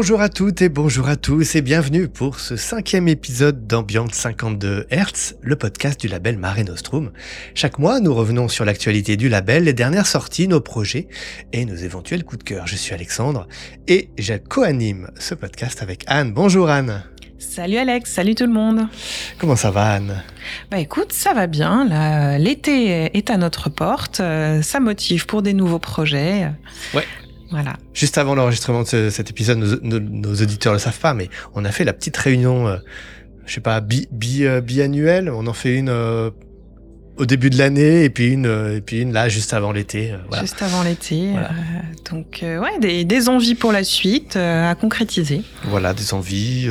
Bonjour 0.00 0.20
à 0.20 0.28
toutes 0.28 0.62
et 0.62 0.68
bonjour 0.68 1.08
à 1.08 1.16
tous 1.16 1.56
et 1.56 1.60
bienvenue 1.60 2.06
pour 2.06 2.38
ce 2.38 2.54
cinquième 2.54 3.08
épisode 3.08 3.66
d'Ambiance 3.66 4.12
52 4.12 4.86
Hertz, 4.90 5.34
le 5.42 5.56
podcast 5.56 6.00
du 6.00 6.06
label 6.06 6.38
Mare 6.38 6.62
Nostrum. 6.64 7.10
Chaque 7.56 7.80
mois, 7.80 7.98
nous 7.98 8.14
revenons 8.14 8.46
sur 8.46 8.64
l'actualité 8.64 9.16
du 9.16 9.28
label, 9.28 9.64
les 9.64 9.72
dernières 9.72 10.06
sorties, 10.06 10.46
nos 10.46 10.60
projets 10.60 11.08
et 11.52 11.64
nos 11.64 11.74
éventuels 11.74 12.22
coups 12.22 12.38
de 12.38 12.44
cœur. 12.44 12.68
Je 12.68 12.76
suis 12.76 12.94
Alexandre 12.94 13.48
et 13.88 14.10
je 14.16 14.34
co-anime 14.34 15.10
ce 15.18 15.34
podcast 15.34 15.82
avec 15.82 16.04
Anne. 16.06 16.32
Bonjour 16.32 16.70
Anne. 16.70 17.02
Salut 17.40 17.78
Alex, 17.78 18.12
salut 18.12 18.36
tout 18.36 18.46
le 18.46 18.52
monde. 18.52 18.86
Comment 19.38 19.56
ça 19.56 19.72
va 19.72 19.94
Anne? 19.94 20.22
Bah 20.70 20.78
écoute, 20.78 21.12
ça 21.12 21.34
va 21.34 21.48
bien. 21.48 22.38
L'été 22.38 23.10
est 23.16 23.30
à 23.30 23.36
notre 23.36 23.68
porte. 23.68 24.20
Euh, 24.20 24.62
ça 24.62 24.78
motive 24.78 25.26
pour 25.26 25.42
des 25.42 25.54
nouveaux 25.54 25.80
projets. 25.80 26.52
Ouais. 26.94 27.04
Voilà. 27.50 27.74
Juste 27.94 28.18
avant 28.18 28.34
l'enregistrement 28.34 28.82
de 28.82 29.10
cet 29.10 29.30
épisode, 29.30 29.58
nos, 29.58 30.00
nos, 30.00 30.34
auditeurs 30.34 30.72
le 30.72 30.78
savent 30.78 30.98
pas, 30.98 31.14
mais 31.14 31.30
on 31.54 31.64
a 31.64 31.72
fait 31.72 31.84
la 31.84 31.92
petite 31.92 32.16
réunion, 32.16 32.68
euh, 32.68 32.76
je 33.46 33.54
sais 33.54 33.60
pas, 33.60 33.80
bi, 33.80 34.06
bi, 34.10 34.44
euh, 34.44 34.60
biannuelle. 34.60 35.30
On 35.30 35.46
en 35.46 35.52
fait 35.54 35.76
une 35.76 35.88
euh, 35.88 36.30
au 37.16 37.24
début 37.24 37.48
de 37.48 37.56
l'année 37.56 38.04
et 38.04 38.10
puis 38.10 38.28
une 38.28 38.46
et 38.76 38.80
puis 38.80 39.00
une 39.00 39.12
là 39.12 39.28
juste 39.28 39.54
avant 39.54 39.72
l'été. 39.72 40.14
Voilà. 40.28 40.42
Juste 40.42 40.62
avant 40.62 40.82
l'été. 40.82 41.32
donc 42.10 42.40
ouais, 42.42 42.78
des, 42.80 43.04
des, 43.04 43.28
envies 43.28 43.56
pour 43.56 43.72
la 43.72 43.82
suite 43.82 44.36
à 44.36 44.74
concrétiser. 44.76 45.42
Voilà, 45.64 45.94
des 45.94 46.14
envies, 46.14 46.68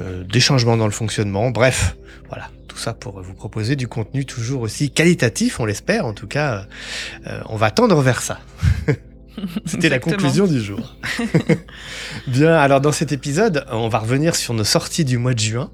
des 0.00 0.40
changements 0.40 0.76
dans 0.76 0.84
le 0.84 0.92
fonctionnement. 0.92 1.50
Bref, 1.50 1.96
voilà 2.28 2.50
tout 2.68 2.78
ça 2.78 2.92
pour 2.92 3.20
vous 3.20 3.34
proposer 3.34 3.74
du 3.74 3.88
contenu 3.88 4.24
toujours 4.24 4.60
aussi 4.60 4.90
qualitatif, 4.90 5.58
on 5.58 5.64
l'espère. 5.64 6.06
En 6.06 6.12
tout 6.12 6.28
cas, 6.28 6.66
on 7.46 7.56
va 7.56 7.72
tendre 7.72 8.00
vers 8.00 8.22
ça. 8.22 8.38
C'était 9.66 9.88
la 9.88 9.98
conclusion 9.98 10.46
du 10.46 10.60
jour. 10.60 10.96
Bien, 12.26 12.54
alors 12.54 12.80
dans 12.80 12.92
cet 12.92 13.12
épisode, 13.12 13.64
on 13.70 13.88
va 13.88 13.98
revenir 13.98 14.36
sur 14.36 14.54
nos 14.54 14.64
sorties 14.64 15.04
du 15.04 15.18
mois 15.18 15.34
de 15.34 15.40
juin. 15.40 15.70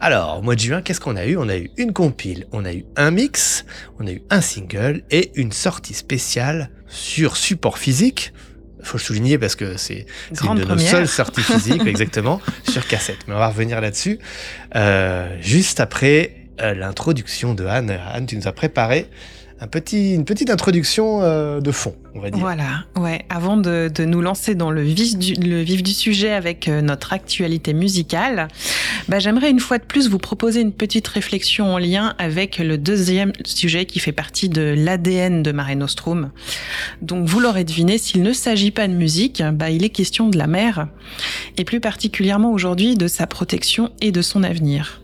Alors, 0.00 0.38
au 0.38 0.42
mois 0.42 0.54
de 0.54 0.60
juin, 0.60 0.82
qu'est-ce 0.82 1.00
qu'on 1.00 1.16
a 1.16 1.26
eu? 1.26 1.36
On 1.36 1.48
a 1.48 1.56
eu 1.56 1.70
une 1.76 1.92
compile, 1.92 2.46
on 2.52 2.64
a 2.64 2.72
eu 2.72 2.84
un 2.96 3.10
mix, 3.10 3.64
on 3.98 4.06
a 4.06 4.12
eu 4.12 4.22
un 4.30 4.40
single 4.40 5.02
et 5.10 5.32
une 5.34 5.52
sortie 5.52 5.94
spéciale 5.94 6.70
sur 6.88 7.36
support 7.36 7.78
physique. 7.78 8.32
Faut 8.82 8.96
le 8.96 9.02
souligner 9.02 9.36
parce 9.36 9.56
que 9.56 9.76
c'est 9.76 10.06
une 10.42 10.54
de 10.54 10.64
nos 10.64 10.78
seules 10.78 11.08
sorties 11.08 11.42
physiques, 11.42 11.82
exactement, 11.86 12.40
sur 12.68 12.86
cassette. 12.86 13.18
Mais 13.28 13.34
on 13.34 13.38
va 13.38 13.48
revenir 13.48 13.80
là-dessus 13.80 14.18
euh, 14.74 15.36
juste 15.40 15.80
après 15.80 16.46
euh, 16.60 16.74
l'introduction 16.74 17.54
de 17.54 17.66
Anne. 17.66 17.90
Anne, 18.12 18.26
tu 18.26 18.36
nous 18.36 18.48
as 18.48 18.52
préparé 18.52 19.06
un 19.62 19.66
petit, 19.66 20.14
une 20.14 20.24
petite 20.24 20.48
introduction 20.48 21.22
euh, 21.22 21.60
de 21.60 21.70
fond, 21.70 21.94
on 22.14 22.20
va 22.20 22.30
dire. 22.30 22.40
Voilà, 22.40 22.84
ouais. 22.96 23.26
Avant 23.28 23.58
de, 23.58 23.90
de 23.94 24.04
nous 24.06 24.22
lancer 24.22 24.54
dans 24.54 24.70
le 24.70 24.80
vif 24.80 25.18
du, 25.18 25.34
le 25.34 25.60
vif 25.60 25.82
du 25.82 25.92
sujet 25.92 26.32
avec 26.32 26.66
euh, 26.66 26.80
notre 26.80 27.12
actualité 27.12 27.74
musicale, 27.74 28.48
bah, 29.08 29.18
j'aimerais 29.18 29.50
une 29.50 29.60
fois 29.60 29.76
de 29.76 29.84
plus 29.84 30.08
vous 30.08 30.18
proposer 30.18 30.62
une 30.62 30.72
petite 30.72 31.06
réflexion 31.06 31.74
en 31.74 31.78
lien 31.78 32.14
avec 32.18 32.56
le 32.56 32.78
deuxième 32.78 33.32
sujet 33.44 33.84
qui 33.84 33.98
fait 33.98 34.12
partie 34.12 34.48
de 34.48 34.74
l'ADN 34.76 35.42
de 35.42 35.52
Mare 35.52 35.76
Nostrum. 35.76 36.30
Donc, 37.02 37.26
vous 37.26 37.38
l'aurez 37.38 37.64
deviné, 37.64 37.98
s'il 37.98 38.22
ne 38.22 38.32
s'agit 38.32 38.70
pas 38.70 38.88
de 38.88 38.94
musique, 38.94 39.42
bah, 39.52 39.68
il 39.68 39.84
est 39.84 39.90
question 39.90 40.28
de 40.28 40.38
la 40.38 40.46
mer, 40.46 40.88
et 41.58 41.64
plus 41.64 41.80
particulièrement 41.80 42.50
aujourd'hui 42.50 42.94
de 42.94 43.08
sa 43.08 43.26
protection 43.26 43.90
et 44.00 44.10
de 44.10 44.22
son 44.22 44.42
avenir. 44.42 45.02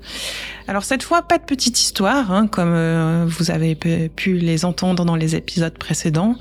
Alors 0.68 0.82
cette 0.82 1.04
fois, 1.04 1.22
pas 1.22 1.38
de 1.38 1.44
petite 1.44 1.80
histoire, 1.80 2.32
hein, 2.32 2.48
comme 2.48 2.72
euh, 2.72 3.24
vous 3.28 3.52
avez 3.52 3.76
pu 3.76 4.38
les 4.38 4.64
entendre 4.64 5.04
dans 5.04 5.14
les 5.14 5.36
épisodes 5.36 5.76
précédents, 5.78 6.34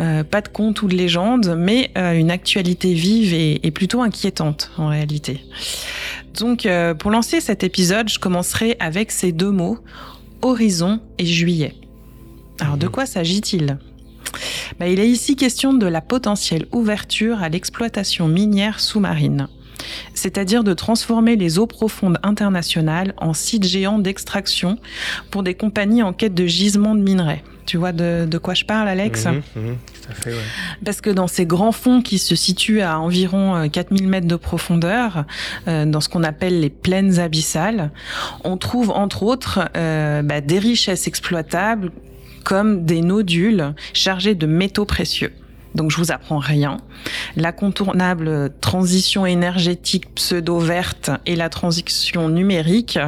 euh, 0.00 0.24
pas 0.24 0.40
de 0.40 0.48
conte 0.48 0.82
ou 0.82 0.88
de 0.88 0.96
légende, 0.96 1.54
mais 1.56 1.92
euh, 1.96 2.12
une 2.14 2.30
actualité 2.30 2.92
vive 2.92 3.34
et, 3.34 3.64
et, 3.64 3.70
plutôt 3.70 4.02
inquiétante 4.02 4.72
en 4.78 4.88
réalité. 4.88 5.44
Donc 6.34 6.68
pour 6.98 7.10
lancer 7.10 7.40
cet 7.40 7.64
épisode, 7.64 8.08
je 8.08 8.20
commencerai 8.20 8.76
avec 8.78 9.10
ces 9.10 9.32
deux 9.32 9.50
mots, 9.50 9.78
horizon 10.42 11.00
et 11.18 11.26
juillet. 11.26 11.74
Alors 12.60 12.76
de 12.76 12.86
quoi 12.86 13.06
s'agit-il? 13.06 13.78
Bah, 14.78 14.86
il 14.86 15.00
est 15.00 15.08
ici 15.08 15.34
question 15.34 15.72
de 15.72 15.86
la 15.86 16.00
potentielle 16.00 16.66
ouverture 16.70 17.42
à 17.42 17.48
l'exploitation 17.48 18.28
minière 18.28 18.78
sous-marine 18.78 19.48
c'est-à-dire 20.14 20.64
de 20.64 20.74
transformer 20.74 21.36
les 21.36 21.58
eaux 21.58 21.66
profondes 21.66 22.18
internationales 22.22 23.14
en 23.18 23.34
sites 23.34 23.64
géants 23.64 23.98
d'extraction 23.98 24.78
pour 25.30 25.42
des 25.42 25.54
compagnies 25.54 26.02
en 26.02 26.12
quête 26.12 26.34
de 26.34 26.46
gisements 26.46 26.94
de 26.94 27.00
minerais. 27.00 27.42
Tu 27.66 27.76
vois 27.76 27.92
de, 27.92 28.26
de 28.26 28.38
quoi 28.38 28.54
je 28.54 28.64
parle, 28.64 28.88
Alex 28.88 29.26
mmh, 29.26 29.30
mmh, 29.30 29.42
tout 29.54 30.10
à 30.10 30.14
fait, 30.14 30.30
ouais. 30.30 30.36
Parce 30.86 31.02
que 31.02 31.10
dans 31.10 31.26
ces 31.26 31.44
grands 31.44 31.72
fonds 31.72 32.00
qui 32.00 32.18
se 32.18 32.34
situent 32.34 32.80
à 32.80 32.98
environ 32.98 33.68
4000 33.68 34.08
mètres 34.08 34.26
de 34.26 34.36
profondeur, 34.36 35.26
euh, 35.66 35.84
dans 35.84 36.00
ce 36.00 36.08
qu'on 36.08 36.22
appelle 36.22 36.60
les 36.60 36.70
plaines 36.70 37.18
abyssales, 37.18 37.90
on 38.42 38.56
trouve 38.56 38.90
entre 38.90 39.22
autres 39.22 39.68
euh, 39.76 40.22
bah, 40.22 40.40
des 40.40 40.58
richesses 40.58 41.06
exploitables 41.06 41.92
comme 42.42 42.86
des 42.86 43.02
nodules 43.02 43.74
chargés 43.92 44.34
de 44.34 44.46
métaux 44.46 44.86
précieux. 44.86 45.32
Donc 45.78 45.92
je 45.92 45.96
vous 45.96 46.10
apprends 46.10 46.38
rien. 46.38 46.78
L'incontournable 47.36 48.50
transition 48.60 49.24
énergétique 49.24 50.12
pseudo-verte 50.16 51.12
et 51.24 51.36
la 51.36 51.48
transition 51.48 52.28
numérique 52.28 52.98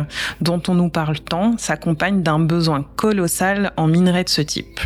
dont 0.41 0.63
on 0.69 0.75
nous 0.75 0.89
parle 0.89 1.19
tant 1.19 1.59
s'accompagnent 1.59 2.23
d'un 2.23 2.39
besoin 2.39 2.87
colossal 2.95 3.73
en 3.77 3.89
minerais 3.89 4.23
de 4.23 4.29
ce 4.29 4.41
type. 4.41 4.81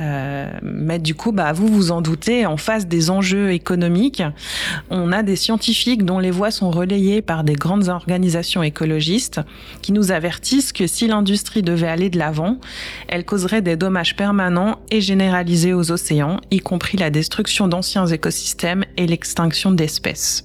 Euh, 0.00 0.48
mais 0.62 0.98
du 0.98 1.14
coup, 1.14 1.32
bah, 1.32 1.52
vous 1.52 1.66
vous 1.66 1.90
en 1.90 2.00
doutez, 2.00 2.46
en 2.46 2.56
face 2.56 2.86
des 2.86 3.10
enjeux 3.10 3.52
économiques, 3.52 4.22
on 4.90 5.12
a 5.12 5.22
des 5.22 5.36
scientifiques 5.36 6.04
dont 6.04 6.18
les 6.18 6.30
voix 6.30 6.50
sont 6.50 6.70
relayées 6.70 7.22
par 7.22 7.44
des 7.44 7.54
grandes 7.54 7.88
organisations 7.88 8.62
écologistes 8.62 9.40
qui 9.82 9.92
nous 9.92 10.12
avertissent 10.12 10.72
que 10.72 10.86
si 10.86 11.08
l'industrie 11.08 11.62
devait 11.62 11.88
aller 11.88 12.10
de 12.10 12.18
l'avant, 12.18 12.58
elle 13.08 13.24
causerait 13.24 13.62
des 13.62 13.76
dommages 13.76 14.16
permanents 14.16 14.78
et 14.90 15.00
généralisés 15.00 15.74
aux 15.74 15.90
océans, 15.90 16.40
y 16.50 16.60
compris 16.60 16.96
la 16.96 17.10
destruction 17.10 17.68
d'anciens 17.68 18.06
écosystèmes 18.06 18.84
et 18.96 19.06
l'extinction 19.06 19.72
d'espèces. 19.72 20.44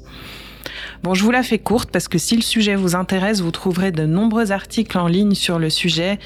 Bon, 1.03 1.13
je 1.13 1.23
vous 1.25 1.31
la 1.31 1.43
fais 1.43 1.59
courte 1.59 1.91
parce 1.91 2.07
que 2.07 2.17
si 2.17 2.37
le 2.37 2.41
sujet 2.41 2.75
vous 2.75 2.95
intéresse, 2.95 3.41
vous 3.41 3.51
trouverez 3.51 3.91
de 3.91 4.05
nombreux 4.05 4.53
articles 4.53 4.97
en 4.97 5.07
ligne 5.07 5.35
sur 5.35 5.59
le 5.59 5.69
sujet 5.69 6.17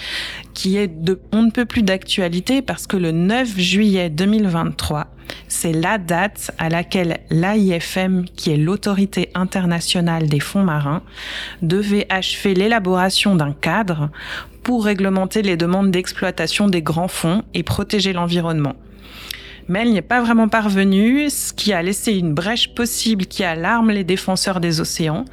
qui 0.53 0.77
est 0.77 0.87
de 0.87 1.19
on 1.31 1.41
ne 1.41 1.49
peut 1.49 1.65
plus 1.65 1.81
d'actualité 1.81 2.61
parce 2.61 2.85
que 2.85 2.95
le 2.95 3.11
9 3.11 3.57
juillet 3.57 4.11
2023, 4.11 5.07
c'est 5.47 5.71
la 5.71 5.97
date 5.97 6.51
à 6.59 6.69
laquelle 6.69 7.21
l'AIFM, 7.31 8.25
qui 8.35 8.51
est 8.51 8.57
l'autorité 8.57 9.31
internationale 9.33 10.27
des 10.27 10.39
fonds 10.39 10.63
marins, 10.63 11.01
devait 11.63 12.05
achever 12.11 12.53
l'élaboration 12.53 13.35
d'un 13.35 13.53
cadre 13.53 14.11
pour 14.61 14.85
réglementer 14.85 15.41
les 15.41 15.57
demandes 15.57 15.89
d'exploitation 15.89 16.67
des 16.67 16.83
grands 16.83 17.07
fonds 17.07 17.43
et 17.55 17.63
protéger 17.63 18.13
l'environnement 18.13 18.75
mais 19.67 19.81
elle 19.81 19.91
n'y 19.91 19.97
est 19.97 20.01
pas 20.01 20.21
vraiment 20.21 20.47
parvenue, 20.47 21.29
ce 21.29 21.53
qui 21.53 21.73
a 21.73 21.81
laissé 21.81 22.13
une 22.13 22.33
brèche 22.33 22.73
possible 22.73 23.25
qui 23.25 23.43
alarme 23.43 23.91
les 23.91 24.03
défenseurs 24.03 24.59
des 24.59 24.79
océans. 24.79 25.25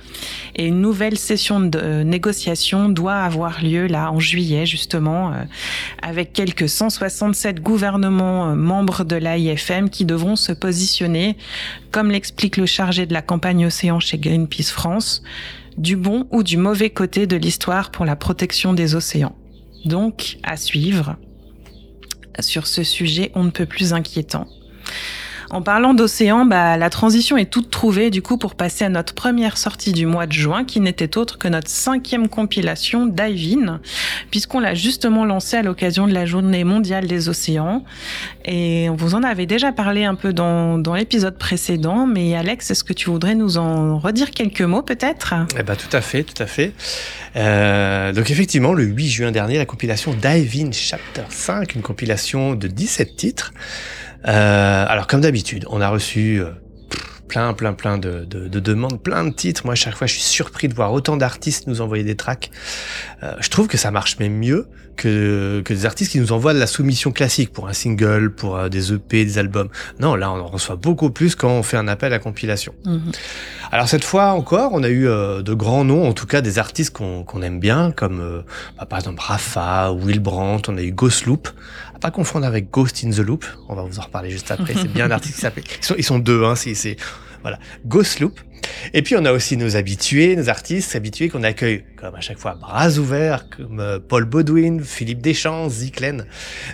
Et 0.57 0.67
une 0.67 0.81
nouvelle 0.81 1.19
session 1.19 1.61
de 1.61 1.79
euh, 1.79 2.05
négociation 2.05 2.89
doit 2.89 3.17
avoir 3.17 3.63
lieu 3.63 3.87
là 3.87 4.11
en 4.11 4.21
juillet 4.21 4.67
justement, 4.67 5.33
euh, 5.33 5.45
avec 6.03 6.33
quelques 6.33 6.69
167 6.69 7.61
gouvernements 7.61 8.51
euh, 8.51 8.55
membres 8.55 9.05
de 9.05 9.17
l'AIFM 9.17 9.89
qui 9.89 10.05
devront 10.05 10.37
se 10.37 10.53
positionner, 10.53 11.37
comme 11.91 12.11
l'explique 12.11 12.57
le 12.57 12.67
chargé 12.67 13.07
de 13.07 13.13
la 13.13 13.23
campagne 13.23 13.67
océan 13.67 14.01
chez 14.01 14.19
Greenpeace 14.19 14.73
France, 14.73 15.23
du 15.77 15.97
bon 15.97 16.27
ou 16.31 16.43
du 16.43 16.57
mauvais 16.57 16.91
côté 16.91 17.27
de 17.27 17.37
l'histoire 17.37 17.91
pour 17.91 18.05
la 18.05 18.17
protection 18.17 18.73
des 18.75 18.95
océans. 18.95 19.35
Donc, 19.85 20.39
à 20.43 20.57
suivre 20.57 21.17
sur 22.41 22.67
ce 22.67 22.83
sujet 22.83 23.31
on 23.35 23.45
ne 23.45 23.51
peut 23.51 23.67
plus 23.67 23.93
inquiétant. 23.93 24.47
En 25.51 25.63
parlant 25.63 25.95
d'océan, 25.95 26.47
bah, 26.47 26.77
la 26.77 26.91
transition 26.91 27.37
est 27.37 27.51
toute 27.51 27.71
trouvée 27.71 28.11
du 28.11 28.23
coup 28.23 28.39
pour 28.39 28.55
passer 28.55 28.85
à 28.85 28.89
notre 28.89 29.15
première 29.15 29.59
sortie 29.59 29.93
du 29.93 30.07
mois 30.07 30.27
de 30.27 30.33
juin, 30.33 30.65
qui 30.65 30.81
n'était 30.81 31.19
autre 31.19 31.39
que 31.39 31.49
notre 31.49 31.69
cinquième 31.69 32.29
compilation 32.29 33.07
Dive 33.07 33.45
puisqu'on 34.31 34.61
l'a 34.61 34.75
justement 34.75 35.25
lancée 35.25 35.57
à 35.57 35.63
l'occasion 35.63 36.07
de 36.07 36.13
la 36.13 36.27
Journée 36.27 36.65
mondiale 36.65 37.07
des 37.07 37.29
océans. 37.29 37.85
Et 38.45 38.89
on 38.91 38.97
vous 38.97 39.15
en 39.15 39.23
avait 39.23 39.47
déjà 39.47 39.73
parlé 39.73 40.05
un 40.05 40.15
peu 40.15 40.33
dans, 40.33 40.81
l'épisode 40.95 41.37
précédent, 41.39 42.07
mais 42.07 42.35
Alex, 42.35 42.71
est-ce 42.71 42.85
que 42.85 42.93
tu 42.93 43.11
voudrais 43.11 43.35
nous 43.35 43.59
en 43.59 43.99
redire 43.99 44.31
quelques 44.31 44.63
mots 44.63 44.83
peut-être? 44.83 45.35
Eh 45.59 45.63
ben 45.63 45.77
tout 45.77 45.95
à 45.95 46.01
fait, 46.01 46.23
tout 46.23 46.41
à 46.43 46.47
fait. 46.47 46.73
Euh, 47.37 48.13
donc 48.13 48.31
effectivement, 48.31 48.73
le 48.73 48.85
8 48.85 49.09
juin 49.09 49.33
dernier, 49.33 49.59
la 49.59 49.67
compilation 49.67 50.15
Dive 50.15 50.67
In 50.67 50.73
Chapter 50.73 51.25
5, 51.29 51.75
une 51.75 51.83
compilation 51.83 52.55
de 52.55 52.69
17 52.69 53.17
titres. 53.17 53.53
Euh, 54.27 54.87
alors 54.89 55.07
comme 55.07 55.21
d'habitude, 55.21 55.67
on 55.69 55.81
a 55.81 55.89
reçu 55.89 56.41
euh, 56.41 56.51
plein, 57.29 57.53
plein, 57.53 57.73
plein 57.73 57.99
de, 57.99 58.25
de, 58.25 58.49
de, 58.49 58.61
demandes, 58.61 59.03
plein 59.03 59.25
de 59.25 59.35
titres. 59.35 59.63
Moi, 59.65 59.73
à 59.73 59.77
chaque 59.77 59.97
fois, 59.97 60.07
je 60.07 60.13
suis 60.13 60.23
surpris 60.23 60.69
de 60.69 60.75
voir 60.75 60.93
autant 60.93 61.17
d'artistes 61.17 61.67
nous 61.67 61.81
envoyer 61.81 62.05
des 62.05 62.17
tracks. 62.17 62.51
Euh, 63.23 63.35
je 63.41 63.49
trouve 63.49 63.67
que 63.67 63.77
ça 63.77 63.91
marche 63.91 64.19
même 64.19 64.37
mieux 64.37 64.69
que, 64.97 65.61
que 65.65 65.75
des 65.75 65.87
artistes 65.87 66.13
qui 66.13 66.21
nous 66.21 66.33
envoient 66.33 66.55
de 66.55 66.59
la 66.59 66.67
soumission 66.67 67.11
classique 67.11 67.53
pour 67.53 67.69
un 67.69 67.73
single, 67.73 68.33
pour 68.33 68.57
euh, 68.57 68.69
des 68.69 68.93
EP, 68.93 69.25
des 69.25 69.39
albums. 69.39 69.69
Non, 69.99 70.15
là, 70.15 70.31
on 70.31 70.39
en 70.39 70.47
reçoit 70.47 70.77
beaucoup 70.77 71.11
plus 71.11 71.35
quand 71.35 71.51
on 71.51 71.63
fait 71.63 71.77
un 71.77 71.89
appel 71.89 72.13
à 72.13 72.19
compilation. 72.19 72.75
Mhm. 72.85 73.13
Alors 73.75 73.89
cette 73.89 74.05
fois 74.05 74.27
encore, 74.27 74.71
on 74.73 74.85
a 74.85 74.89
eu 74.89 75.09
euh, 75.09 75.43
de 75.43 75.53
grands 75.53 75.85
noms, 75.85 76.07
en 76.07 76.13
tout 76.13 76.27
cas 76.27 76.43
des 76.43 76.61
artistes 76.61 76.97
qu'on 76.97 77.43
aime 77.43 77.59
bien, 77.59 77.91
comme 77.91 78.21
euh, 78.21 78.43
bah, 78.79 78.87
par 78.87 79.01
exemple 79.01 79.21
Rafa, 79.21 79.91
Will 79.91 80.21
Brandt, 80.21 80.71
on 80.71 80.77
a 80.77 80.81
eu 80.81 80.93
Ghost 80.93 81.27
Loop, 81.27 81.49
à 81.93 81.99
pas 81.99 82.13
confondre 82.13 82.47
avec 82.47 82.71
Ghost 82.71 83.03
in 83.05 83.11
the 83.11 83.19
Loop, 83.19 83.45
on 83.69 83.75
va 83.75 83.83
vous 83.83 83.99
en 83.99 84.03
reparler 84.03 84.31
juste 84.31 84.53
après, 84.53 84.75
c'est 84.75 84.87
bien 84.93 85.07
un 85.07 85.11
artiste 85.11 85.35
qui 85.35 85.41
s'appelle, 85.41 85.65
ils 85.67 85.85
sont, 85.85 85.95
ils 85.99 86.05
sont 86.05 86.21
deux, 86.21 86.45
hein, 86.45 86.55
c'est, 86.55 86.95
voilà, 87.43 87.59
Ghost 87.85 88.21
Loop. 88.21 88.39
Et 88.93 89.03
puis 89.03 89.17
on 89.17 89.25
a 89.25 89.33
aussi 89.33 89.57
nos 89.57 89.75
habitués, 89.75 90.37
nos 90.37 90.49
artistes 90.49 90.95
habitués 90.95 91.29
qu'on 91.29 91.43
accueille 91.43 91.83
comme 91.97 92.15
à 92.15 92.21
chaque 92.21 92.39
fois 92.39 92.55
bras 92.55 92.91
ouverts, 92.91 93.49
comme 93.49 93.81
euh, 93.81 93.99
Paul 93.99 94.25
Baudouin, 94.25 94.79
Philippe 94.85 95.21
Deschamps, 95.21 95.69
Ziklen. 95.69 96.27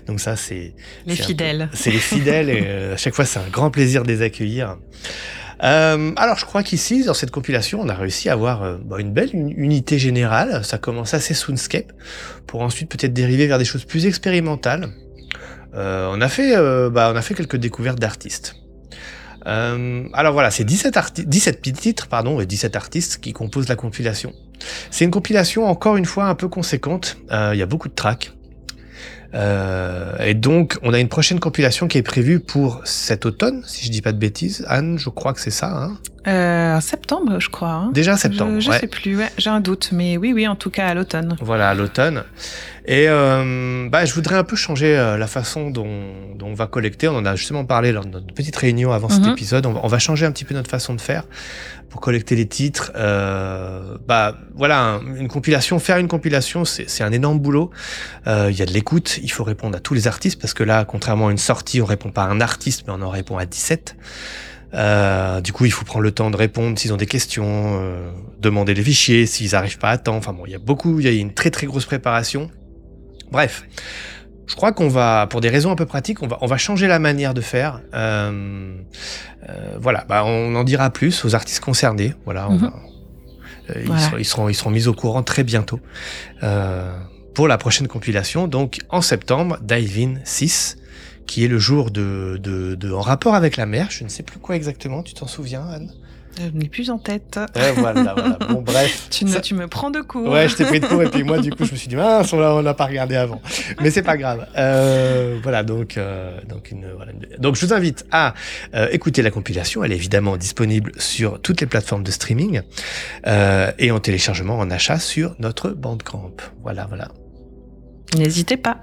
Donc 0.06 0.20
ça 0.20 0.36
c'est 0.36 0.74
Les 1.06 1.16
fidèles. 1.16 1.70
c'est 1.72 1.90
les 1.90 1.98
fidèles 1.98 2.50
et 2.50 2.62
euh, 2.66 2.94
à 2.94 2.96
chaque 2.98 3.14
fois 3.14 3.24
c'est 3.24 3.38
un 3.40 3.48
grand 3.48 3.70
plaisir 3.70 4.02
de 4.02 4.08
les 4.08 4.20
accueillir. 4.20 4.76
Euh, 5.62 6.12
alors 6.16 6.38
je 6.38 6.46
crois 6.46 6.62
qu'ici 6.62 7.04
dans 7.04 7.12
cette 7.12 7.30
compilation 7.30 7.80
on 7.82 7.88
a 7.90 7.94
réussi 7.94 8.30
à 8.30 8.32
avoir 8.32 8.62
euh, 8.62 8.78
bah, 8.82 8.96
une 8.98 9.12
belle 9.12 9.30
uni- 9.34 9.54
unité 9.56 9.98
générale. 9.98 10.64
Ça 10.64 10.78
commence 10.78 11.12
assez 11.14 11.34
soundscape 11.34 11.92
pour 12.46 12.62
ensuite 12.62 12.88
peut-être 12.90 13.12
dériver 13.12 13.46
vers 13.46 13.58
des 13.58 13.64
choses 13.64 13.84
plus 13.84 14.06
expérimentales. 14.06 14.88
Euh, 15.74 16.08
on 16.12 16.20
a 16.20 16.28
fait 16.28 16.56
bah, 16.90 17.10
on 17.12 17.16
a 17.16 17.22
fait 17.22 17.34
quelques 17.34 17.56
découvertes 17.56 17.98
d'artistes. 17.98 18.56
Alors 19.44 20.32
voilà, 20.34 20.50
c'est 20.50 20.64
17, 20.64 20.96
arti 20.96 21.24
17 21.26 21.58
petits 21.60 21.72
titres 21.72 22.08
pardon, 22.08 22.40
et 22.40 22.46
17 22.46 22.76
artistes 22.76 23.20
qui 23.20 23.32
composent 23.32 23.68
la 23.68 23.76
compilation. 23.76 24.32
C'est 24.90 25.04
une 25.04 25.10
compilation 25.10 25.66
encore 25.66 25.96
une 25.96 26.04
fois 26.04 26.24
un 26.24 26.34
peu 26.34 26.48
conséquente. 26.48 27.16
Il 27.30 27.56
y 27.56 27.62
a 27.62 27.66
beaucoup 27.66 27.88
de 27.88 27.94
tracks. 27.94 28.32
Euh, 29.34 30.16
et 30.18 30.34
donc, 30.34 30.76
on 30.82 30.92
a 30.92 30.98
une 30.98 31.08
prochaine 31.08 31.38
compilation 31.40 31.86
qui 31.88 31.98
est 31.98 32.02
prévue 32.02 32.40
pour 32.40 32.80
cet 32.84 33.26
automne, 33.26 33.62
si 33.66 33.86
je 33.86 33.90
dis 33.90 34.02
pas 34.02 34.12
de 34.12 34.18
bêtises. 34.18 34.64
Anne, 34.68 34.98
je 34.98 35.08
crois 35.08 35.32
que 35.32 35.40
c'est 35.40 35.50
ça. 35.50 35.70
Hein 35.72 35.96
Euh, 36.26 36.76
en 36.76 36.80
septembre, 36.80 37.38
je 37.38 37.48
crois. 37.48 37.68
hein. 37.70 37.90
Déjà 37.94 38.16
septembre. 38.16 38.54
Je, 38.56 38.60
je 38.60 38.70
ouais. 38.70 38.78
sais 38.80 38.86
plus, 38.88 39.16
ouais, 39.16 39.30
j'ai 39.38 39.50
un 39.50 39.60
doute, 39.60 39.90
mais 39.92 40.16
oui, 40.16 40.32
oui, 40.34 40.46
en 40.48 40.56
tout 40.56 40.70
cas 40.70 40.88
à 40.88 40.94
l'automne. 40.94 41.36
Voilà, 41.40 41.70
à 41.70 41.74
l'automne. 41.74 42.24
Et 42.86 43.06
euh, 43.08 43.88
bah, 43.88 44.04
je 44.04 44.12
voudrais 44.14 44.36
un 44.36 44.42
peu 44.44 44.56
changer 44.56 44.96
la 44.96 45.26
façon 45.28 45.70
dont, 45.70 45.86
dont 46.34 46.48
on 46.48 46.54
va 46.54 46.66
collecter. 46.66 47.06
On 47.08 47.16
en 47.16 47.26
a 47.26 47.36
justement 47.36 47.64
parlé 47.64 47.92
lors 47.92 48.04
de 48.04 48.10
notre 48.10 48.34
petite 48.34 48.56
réunion 48.56 48.90
avant 48.92 49.08
cet 49.08 49.22
Mhm. 49.24 49.32
épisode. 49.32 49.66
On 49.66 49.72
va, 49.72 49.80
on 49.84 49.86
va 49.88 49.98
changer 49.98 50.26
un 50.26 50.32
petit 50.32 50.44
peu 50.44 50.54
notre 50.54 50.70
façon 50.70 50.94
de 50.94 51.00
faire 51.00 51.24
pour 51.90 52.00
collecter 52.00 52.36
les 52.36 52.46
titres. 52.46 52.90
Euh, 52.96 53.96
bah 54.08 54.36
voilà, 54.54 54.80
un- 54.80 55.16
une 55.16 55.28
compilation, 55.28 55.78
faire 55.78 55.98
une 55.98 56.08
compilation, 56.08 56.64
c'est 56.64 57.02
un 57.04 57.12
énorme 57.12 57.38
boulot. 57.38 57.70
Il 58.26 58.50
y 58.56 58.62
a 58.62 58.66
de 58.66 58.72
l'écoute, 58.72 59.18
il 59.22 59.30
faut 59.30 59.44
répondre 59.44 59.76
à 59.76 59.80
tous 59.80 59.94
les 59.94 60.06
artistes 60.08 60.40
parce 60.40 60.54
que 60.54 60.62
là, 60.62 60.84
contrairement 60.84 61.28
à 61.28 61.30
une 61.30 61.38
sortie, 61.38 61.80
on 61.80 61.84
répond 61.86 62.10
pas 62.10 62.24
à 62.24 62.28
un 62.28 62.40
artiste, 62.40 62.84
mais 62.86 62.92
on 62.96 63.02
en 63.02 63.10
répond 63.10 63.38
à 63.38 63.46
17. 63.46 63.96
Euh, 64.72 65.40
du 65.40 65.52
coup, 65.52 65.64
il 65.64 65.72
faut 65.72 65.84
prendre 65.84 66.02
le 66.04 66.12
temps 66.12 66.30
de 66.30 66.36
répondre 66.36 66.78
s'ils 66.78 66.92
ont 66.92 66.96
des 66.96 67.06
questions, 67.06 67.78
euh, 67.80 68.10
demander 68.38 68.72
les 68.74 68.82
fichiers, 68.84 69.26
s'ils 69.26 69.54
arrivent 69.56 69.78
pas 69.78 69.90
à 69.90 69.98
temps. 69.98 70.16
Enfin 70.16 70.32
bon, 70.32 70.44
il 70.46 70.52
y 70.52 70.54
a 70.54 70.58
beaucoup, 70.60 71.00
il 71.00 71.06
y 71.06 71.08
a 71.08 71.12
une 71.20 71.34
très 71.34 71.50
très 71.50 71.66
grosse 71.66 71.86
préparation. 71.86 72.50
Bref, 73.32 73.64
je 74.46 74.54
crois 74.54 74.72
qu'on 74.72 74.88
va, 74.88 75.26
pour 75.28 75.40
des 75.40 75.48
raisons 75.48 75.70
un 75.72 75.76
peu 75.76 75.86
pratiques, 75.86 76.22
on 76.22 76.26
va, 76.28 76.38
on 76.40 76.46
va 76.46 76.56
changer 76.56 76.86
la 76.86 76.98
manière 77.00 77.34
de 77.34 77.40
faire. 77.40 77.80
Euh, 77.94 78.74
voilà, 79.80 80.04
bah, 80.08 80.22
on 80.24 80.54
en 80.54 80.62
dira 80.64 80.90
plus 80.90 81.24
aux 81.24 81.34
artistes 81.34 81.60
concernés. 81.64 82.14
Voilà, 82.24 82.48
on 82.48 82.52
Mhm. 82.54 82.58
va- 82.60 82.72
ils, 83.76 83.86
seront, 84.00 84.16
ils, 84.18 84.24
seront, 84.24 84.48
ils 84.48 84.54
seront 84.54 84.70
mis 84.70 84.86
au 84.88 84.94
courant 84.94 85.22
très 85.22 85.44
bientôt 85.44 85.78
pour 87.34 87.48
la 87.48 87.58
prochaine 87.58 87.88
compilation. 87.88 88.48
Donc 88.48 88.78
en 88.88 89.02
septembre, 89.02 89.58
Dive 89.62 89.98
In 89.98 90.20
6, 90.24 90.78
qui 91.26 91.44
est 91.44 91.48
le 91.48 91.58
jour 91.58 91.90
de, 91.90 92.38
de, 92.42 92.74
de 92.74 92.92
en 92.92 93.00
rapport 93.00 93.34
avec 93.34 93.56
la 93.56 93.66
mer. 93.66 93.88
Je 93.90 94.04
ne 94.04 94.08
sais 94.08 94.22
plus 94.22 94.38
quoi 94.38 94.56
exactement. 94.56 95.02
Tu 95.02 95.14
t'en 95.14 95.26
souviens, 95.26 95.66
Anne? 95.66 95.92
Je 96.38 96.56
n'ai 96.56 96.68
plus 96.68 96.90
en 96.90 96.98
tête. 96.98 97.38
Ouais, 97.56 97.72
Voilà, 97.72 98.14
voilà. 98.14 98.38
Bon, 98.50 98.62
bref. 98.66 99.08
Tu, 99.10 99.24
me- 99.24 99.30
Ça- 99.30 99.40
tu 99.40 99.54
me 99.54 99.66
prends 99.68 99.90
de 99.90 100.00
court. 100.00 100.28
Ouais, 100.30 100.48
je 100.48 100.56
t'ai 100.56 100.64
pris 100.64 100.80
de 100.80 100.86
court 100.86 101.02
et 101.02 101.10
puis 101.10 101.22
moi 101.22 101.38
du 101.38 101.50
coup 101.50 101.64
je 101.64 101.72
me 101.72 101.76
suis 101.76 101.88
dit 101.88 101.96
mince, 101.96 102.32
on 102.32 102.60
l'a 102.62 102.74
pas 102.74 102.86
regardé 102.86 103.16
avant. 103.16 103.42
Mais 103.80 103.90
c'est 103.90 104.02
pas 104.02 104.16
grave. 104.16 104.46
Euh, 104.56 105.38
voilà 105.42 105.62
donc 105.62 105.96
euh, 105.98 106.38
donc 106.48 106.70
une 106.70 106.86
voilà. 106.96 107.12
Donc 107.38 107.56
je 107.56 107.66
vous 107.66 107.72
invite 107.72 108.06
à 108.10 108.34
euh, 108.74 108.88
écouter 108.92 109.22
la 109.22 109.30
compilation. 109.30 109.84
Elle 109.84 109.92
est 109.92 109.96
évidemment 109.96 110.36
disponible 110.36 110.92
sur 110.98 111.40
toutes 111.40 111.60
les 111.60 111.66
plateformes 111.66 112.04
de 112.04 112.10
streaming 112.10 112.62
euh, 113.26 113.70
et 113.78 113.90
en 113.90 113.98
téléchargement 114.00 114.58
en 114.58 114.70
achat 114.70 114.98
sur 114.98 115.34
notre 115.40 115.70
Bandcamp. 115.70 116.32
Voilà 116.62 116.86
voilà. 116.86 117.08
N'hésitez 118.16 118.56
pas. 118.56 118.78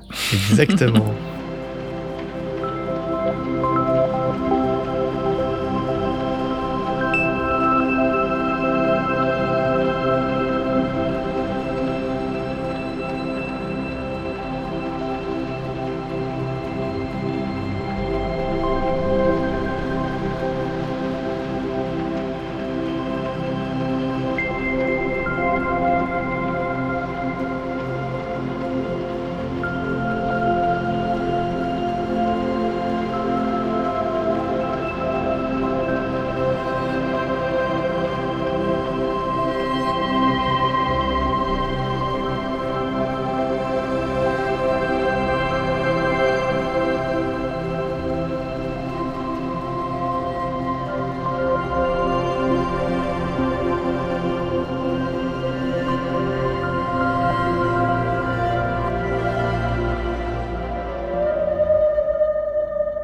Exactement. 0.52 1.14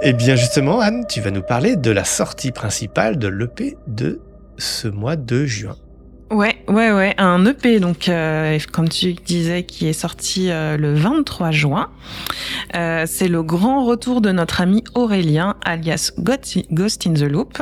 Eh 0.06 0.12
bien 0.12 0.36
justement, 0.36 0.82
Anne, 0.82 1.06
tu 1.08 1.22
vas 1.22 1.32
nous 1.32 1.42
parler 1.42 1.78
de 1.78 1.90
la 1.90 2.04
sortie 2.04 2.52
principale 2.52 3.18
de 3.18 3.30
l'EP 3.30 3.78
de 3.88 4.20
ce 4.58 4.90
mois 4.90 5.16
de 5.16 5.46
juin. 5.46 5.78
Ouais, 6.30 6.58
ouais, 6.68 6.92
ouais, 6.92 7.14
un 7.18 7.46
EP, 7.46 7.80
donc 7.80 8.08
euh, 8.08 8.58
comme 8.72 8.90
tu 8.90 9.14
disais, 9.14 9.64
qui 9.64 9.88
est 9.88 9.94
sorti 9.94 10.50
euh, 10.50 10.78
le 10.78 10.94
23 10.94 11.52
juin. 11.52 11.90
Euh, 12.76 13.06
c'est 13.08 13.28
le 13.28 13.44
grand 13.44 13.86
retour 13.86 14.22
de 14.22 14.32
notre 14.32 14.62
ami 14.62 14.84
Aurélien, 14.96 15.56
alias 15.64 16.12
Ghost 16.18 17.08
in 17.08 17.14
the 17.14 17.24
Loop, 17.24 17.62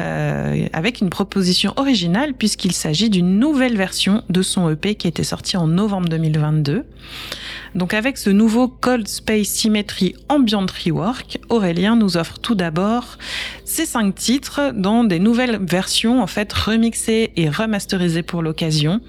euh, 0.00 0.66
avec 0.72 1.00
une 1.00 1.10
proposition 1.10 1.72
originale 1.76 2.34
puisqu'il 2.34 2.72
s'agit 2.72 3.10
d'une 3.10 3.38
nouvelle 3.38 3.76
version 3.76 4.22
de 4.28 4.42
son 4.42 4.70
EP 4.70 4.94
qui 4.94 5.08
était 5.08 5.24
sorti 5.24 5.56
en 5.56 5.66
novembre 5.66 6.08
2022. 6.08 6.84
Donc 7.74 7.94
avec 7.94 8.18
ce 8.18 8.28
nouveau 8.28 8.68
Cold 8.68 9.08
Space 9.08 9.48
Symmetry 9.48 10.14
Ambient 10.28 10.66
Rework, 10.84 11.38
Aurélien 11.48 11.96
nous 11.96 12.18
offre 12.18 12.38
tout 12.38 12.54
d'abord 12.54 13.16
ces 13.64 13.86
cinq 13.86 14.14
titres 14.14 14.72
dans 14.74 15.04
des 15.04 15.18
nouvelles 15.18 15.58
versions 15.62 16.22
en 16.22 16.26
fait 16.26 16.52
remixées 16.52 17.32
et 17.36 17.48
remasterisées 17.48 18.11
pour 18.20 18.42
l'occasion. 18.42 19.00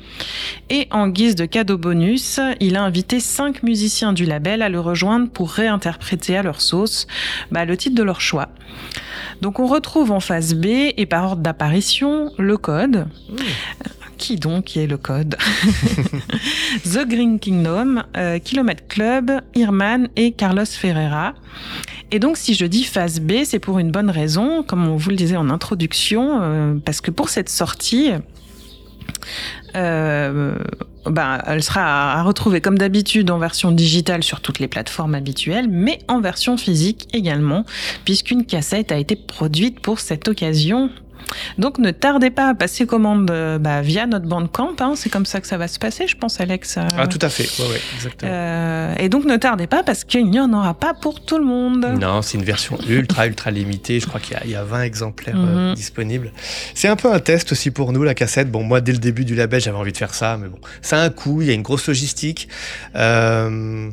Et 0.70 0.88
en 0.92 1.10
guise 1.10 1.36
de 1.36 1.44
cadeau 1.44 1.78
bonus, 1.78 2.40
il 2.62 2.78
a 2.78 2.84
invité 2.84 3.20
cinq 3.20 3.64
musiciens 3.64 4.14
du 4.14 4.24
label 4.24 4.62
à 4.62 4.70
le 4.70 4.80
rejoindre 4.80 5.30
pour 5.30 5.52
réinterpréter 5.52 6.38
à 6.38 6.44
leur 6.44 6.62
sauce 6.62 7.08
bah, 7.52 7.66
le 7.66 7.76
titre 7.76 7.96
de 7.96 8.04
leur 8.04 8.22
choix. 8.22 8.48
Donc 9.42 9.60
on 9.60 9.68
retrouve 9.68 10.12
en 10.12 10.22
phase 10.22 10.56
B 10.56 10.68
et 10.96 11.06
par 11.06 11.26
ordre 11.26 11.42
d'apparition 11.42 12.32
le 12.38 12.58
code. 12.58 13.08
Qui 14.18 14.38
donc 14.38 14.78
est 14.78 14.88
le 14.88 14.98
code? 14.98 15.36
The 16.86 17.06
Green 17.06 17.40
Kingdom, 17.40 18.04
euh, 18.16 18.40
Kilomètre 18.40 18.88
Club, 18.88 19.32
Irman 19.56 20.08
et 20.16 20.32
Carlos 20.32 20.66
Ferreira. 20.66 21.34
Et 22.12 22.20
donc, 22.20 22.38
si 22.38 22.54
je 22.54 22.66
dis 22.66 22.84
phase 22.84 23.20
B, 23.20 23.44
c'est 23.44 23.60
pour 23.60 23.80
une 23.80 23.92
bonne 23.92 24.10
raison, 24.12 24.62
comme 24.64 24.88
on 24.88 24.96
vous 24.96 25.10
le 25.10 25.16
disait 25.16 25.36
en 25.36 25.50
introduction, 25.50 26.40
euh, 26.42 26.76
parce 26.86 27.02
que 27.02 27.10
pour 27.10 27.30
cette 27.30 27.50
sortie, 27.50 28.12
euh, 29.76 30.56
ben, 31.06 31.40
elle 31.46 31.64
sera 31.64 32.14
à 32.14 32.20
à 32.20 32.24
retrouver 32.24 32.62
comme 32.62 32.78
d'habitude 32.78 33.30
en 33.32 33.40
version 33.40 33.72
digitale 33.72 34.24
sur 34.24 34.40
toutes 34.40 34.60
les 34.60 34.68
plateformes 34.68 35.16
habituelles, 35.16 35.68
mais 35.70 36.00
en 36.08 36.22
version 36.22 36.58
physique 36.58 37.08
également, 37.14 37.66
puisqu'une 38.06 38.46
cassette 38.46 38.92
a 38.92 38.98
été 38.98 39.16
produite 39.16 39.80
pour 39.80 40.00
cette 40.00 40.28
occasion. 40.28 40.90
Donc 41.58 41.78
ne 41.80 41.92
tardez 41.92 42.30
pas 42.30 42.50
à 42.50 42.54
passer 42.54 42.86
commande 42.86 43.30
euh, 43.32 43.58
bah, 43.58 43.82
via 43.82 44.06
notre 44.06 44.26
bandcamp. 44.26 44.76
Hein. 44.80 44.94
C'est 44.96 45.10
comme 45.10 45.26
ça 45.26 45.42
que 45.42 45.48
ça 45.48 45.58
va 45.58 45.68
se 45.68 45.80
passer, 45.80 46.08
je 46.08 46.18
pense, 46.18 46.40
Alex. 46.40 46.78
Ah, 46.98 47.08
tout 47.08 47.20
à 47.22 47.30
fait. 47.30 47.44
Ouais, 47.62 47.70
ouais, 47.70 47.82
exactement. 47.96 48.32
Euh, 48.32 48.96
et 49.00 49.10
donc 49.10 49.26
ne 49.26 49.38
tardez 49.38 49.68
pas 49.68 49.84
parce 49.84 50.04
qu'il 50.04 50.30
n'y 50.30 50.40
en 50.40 50.52
aura 50.54 50.74
pas 50.74 50.94
pour 50.94 51.24
tout 51.24 51.38
le 51.38 51.46
monde. 51.46 51.86
Non, 52.00 52.22
c'est 52.22 52.38
une 52.38 52.44
version 52.44 52.78
ultra, 52.88 53.28
ultra 53.28 53.52
limitée. 53.52 54.00
Je 54.00 54.08
crois 54.08 54.20
qu'il 54.20 54.38
y, 54.50 54.56
a 54.56 54.64
20 54.64 54.84
exemplaires 54.84 55.36
euh, 55.38 55.70
mhm. 55.70 55.76
disponibles. 55.76 56.32
C'est 56.74 56.88
un 56.88 56.96
peu 56.96 57.12
un 57.12 57.20
test 57.20 57.52
aussi 57.52 57.72
pour 57.72 57.92
nous, 57.94 58.04
la 58.04 58.14
cassette. 58.14 58.52
Bon, 58.52 58.64
moi, 58.64 58.82
dès 58.82 58.92
le 58.92 58.98
début 58.98 59.26
du 59.26 59.36
label, 59.36 59.62
j'avais 59.62 59.78
envie 59.78 59.92
de 59.92 59.98
faire 59.98 60.14
ça, 60.14 60.38
mais 60.38 60.48
bon, 60.48 60.60
ça 60.82 61.02
a 61.02 61.04
un 61.04 61.10
coût, 61.10 61.42
il 61.42 61.48
y 61.48 61.52
a 61.52 61.54
une 61.54 61.62
grosse 61.62 61.88
logistique. 61.88 62.48
Euh, 62.96 63.90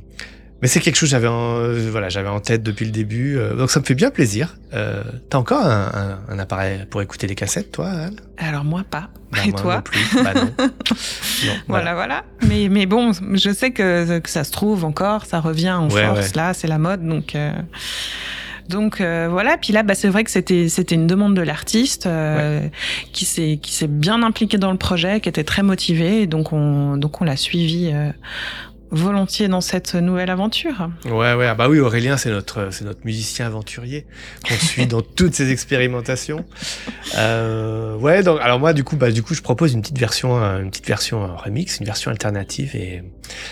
mais 0.62 0.68
c'est 0.68 0.80
quelque 0.80 0.96
chose 0.96 1.08
que 1.08 1.12
j'avais 1.12 1.26
en, 1.28 1.56
euh, 1.58 1.88
voilà, 1.90 2.08
j'avais 2.08 2.28
en 2.28 2.40
tête 2.40 2.62
depuis 2.62 2.84
le 2.84 2.90
début, 2.90 3.36
euh, 3.38 3.54
donc 3.54 3.70
ça 3.70 3.80
me 3.80 3.84
fait 3.84 3.94
bien 3.94 4.10
plaisir. 4.10 4.56
Euh, 4.74 5.02
T'as 5.28 5.38
encore 5.38 5.64
un, 5.64 6.18
un, 6.28 6.34
un, 6.34 6.38
appareil 6.38 6.86
pour 6.90 7.02
écouter 7.02 7.26
les 7.26 7.34
cassettes, 7.34 7.72
toi, 7.72 7.88
Anne? 7.88 8.16
Alors 8.38 8.64
moi 8.64 8.84
pas. 8.88 9.08
Bah, 9.32 9.38
Et 9.46 9.50
moi 9.50 9.60
toi 9.60 9.74
non 9.76 9.82
plus. 9.82 10.00
Bah, 10.22 10.34
non. 10.34 10.50
non, 10.58 11.52
voilà. 11.68 11.94
voilà, 11.94 12.24
Mais, 12.48 12.68
mais 12.70 12.86
bon, 12.86 13.12
je 13.34 13.50
sais 13.52 13.70
que, 13.70 14.18
que 14.18 14.28
ça 14.30 14.44
se 14.44 14.50
trouve 14.52 14.84
encore, 14.84 15.24
ça 15.26 15.40
revient 15.40 15.70
en 15.72 15.88
Ouais, 15.90 16.04
force 16.06 16.20
ouais. 16.28 16.32
là, 16.36 16.52
c'est 16.54 16.68
la 16.68 16.78
mode, 16.78 17.06
donc. 17.06 17.34
euh, 17.34 17.52
Donc 18.68 19.00
euh, 19.00 19.28
voilà, 19.30 19.56
puis 19.56 19.72
là, 19.72 19.82
bah, 19.82 19.94
c'est 19.94 20.08
vrai 20.08 20.22
que 20.24 20.30
c'était 20.30 20.68
c'était 20.68 20.94
une 20.94 21.06
demande 21.08 21.34
de 21.34 21.42
l'artiste 21.42 22.06
euh, 22.06 22.60
qui 23.12 23.24
s'est 23.24 23.58
qui 23.60 23.72
s'est 23.72 23.88
bien 23.88 24.22
impliqué 24.22 24.58
dans 24.58 24.70
le 24.70 24.78
projet, 24.78 25.20
qui 25.20 25.28
était 25.28 25.42
très 25.44 25.62
motivé, 25.62 26.22
et 26.22 26.26
donc 26.28 26.52
on 26.52 26.96
donc 26.96 27.20
on 27.20 27.24
l'a 27.24 27.36
suivi 27.36 27.90
euh, 27.92 28.12
volontiers 28.90 29.48
dans 29.48 29.60
cette 29.60 29.94
nouvelle 29.94 30.30
aventure. 30.30 30.88
Ouais, 31.04 31.34
ouais. 31.34 31.46
Ah 31.46 31.54
bah 31.54 31.68
oui, 31.68 31.78
Aurélien, 31.78 32.16
c'est 32.16 32.30
notre, 32.30 32.72
c'est 32.72 32.84
notre 32.84 33.04
musicien 33.04 33.46
aventurier 33.46 34.06
qu'on 34.46 34.54
suit 34.54 34.86
dans 34.86 35.02
toutes 35.16 35.34
ses 35.34 35.50
expérimentations. 35.50 36.44
Euh, 37.16 37.96
ouais. 37.96 38.22
Donc, 38.22 38.40
alors 38.40 38.58
moi, 38.58 38.72
du 38.72 38.84
coup, 38.84 38.96
bah, 38.96 39.10
du 39.10 39.22
coup, 39.22 39.34
je 39.34 39.42
propose 39.42 39.72
une 39.72 39.82
petite 39.82 39.98
version, 39.98 40.42
euh, 40.42 40.60
une 40.60 40.70
petite 40.70 40.86
version 40.86 41.24
euh, 41.24 41.34
remix, 41.36 41.78
une 41.78 41.86
version 41.86 42.10
alternative, 42.10 42.74
et 42.74 43.02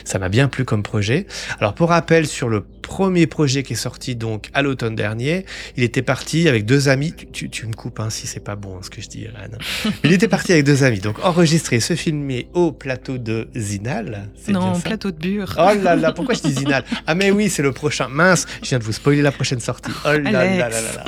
ça 0.04 0.18
m'a 0.18 0.28
bien 0.28 0.49
plu 0.49 0.64
comme 0.64 0.83
projet. 0.83 1.26
Alors, 1.61 1.75
pour 1.75 1.90
rappel, 1.90 2.26
sur 2.26 2.49
le 2.49 2.64
premier 2.88 3.26
projet 3.26 3.62
qui 3.62 3.75
est 3.75 3.76
sorti 3.76 4.16
donc 4.16 4.49
à 4.54 4.62
l'automne 4.62 4.97
dernier, 4.97 5.45
il 5.76 5.85
était 5.85 6.00
parti 6.00 6.49
avec 6.49 6.64
deux 6.64 6.88
amis. 6.88 7.12
Tu, 7.12 7.26
tu, 7.26 7.50
tu 7.50 7.66
me 7.66 7.75
coupes 7.75 8.00
hein, 8.00 8.09
si 8.09 8.26
c'est 8.26 8.40
pas 8.40 8.57
bon 8.57 8.76
hein, 8.76 8.80
ce 8.83 8.88
que 8.88 9.02
je 9.02 9.09
dis, 9.09 9.26
Anne. 9.26 9.59
Il 10.04 10.12
était 10.12 10.26
parti 10.26 10.52
avec 10.52 10.64
deux 10.64 10.85
amis, 10.85 10.99
donc 10.99 11.23
enregistrer, 11.23 11.80
se 11.80 11.95
filmer 11.95 12.49
au 12.54 12.73
plateau 12.73 13.18
de 13.18 13.49
Zinal. 13.54 14.30
bien 14.47 14.59
Non, 14.59 14.80
plateau 14.80 15.11
de 15.11 15.18
bure. 15.18 15.54
Oh 15.59 15.71
là 15.83 15.97
là, 15.97 16.12
pourquoi 16.12 16.35
je 16.35 16.40
dis 16.40 16.52
Zinal 16.61 16.83
Ah 17.07 17.14
mais 17.14 17.30
oui, 17.30 17.50
c'est 17.50 17.62
le 17.62 17.73
prochain. 17.73 18.09
Mince, 18.09 18.47
je 18.62 18.71
viens 18.71 18.78
de 18.78 18.85
vous 18.85 18.92
spoiler 18.92 19.21
la 19.21 19.33
prochaine 19.33 19.61
sortie. 19.61 19.92
Oh 20.07 20.12
là 20.12 20.18
là 20.18 20.45
là 20.57 20.68
là 20.71 20.80
là. 20.80 21.04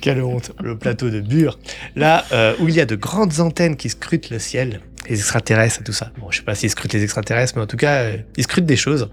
Quelle 0.00 0.22
honte. 0.22 0.52
Le 0.62 0.78
plateau 0.78 1.10
de 1.10 1.20
Bure. 1.20 1.58
Là, 1.96 2.24
euh, 2.32 2.54
où 2.60 2.68
il 2.68 2.74
y 2.74 2.80
a 2.80 2.86
de 2.86 2.96
grandes 2.96 3.40
antennes 3.40 3.76
qui 3.76 3.90
scrutent 3.90 4.30
le 4.30 4.38
ciel. 4.38 4.80
Les 5.08 5.18
extraterrestres 5.18 5.82
et 5.82 5.84
tout 5.84 5.92
ça. 5.92 6.10
Bon, 6.18 6.30
je 6.30 6.38
sais 6.38 6.44
pas 6.44 6.54
s'ils 6.54 6.70
scrutent 6.70 6.94
les 6.94 7.02
extraterrestres, 7.02 7.52
mais 7.56 7.62
en 7.62 7.66
tout 7.66 7.76
cas, 7.76 7.96
euh, 8.04 8.16
ils 8.38 8.44
scrutent 8.44 8.64
des 8.64 8.76
choses. 8.76 9.10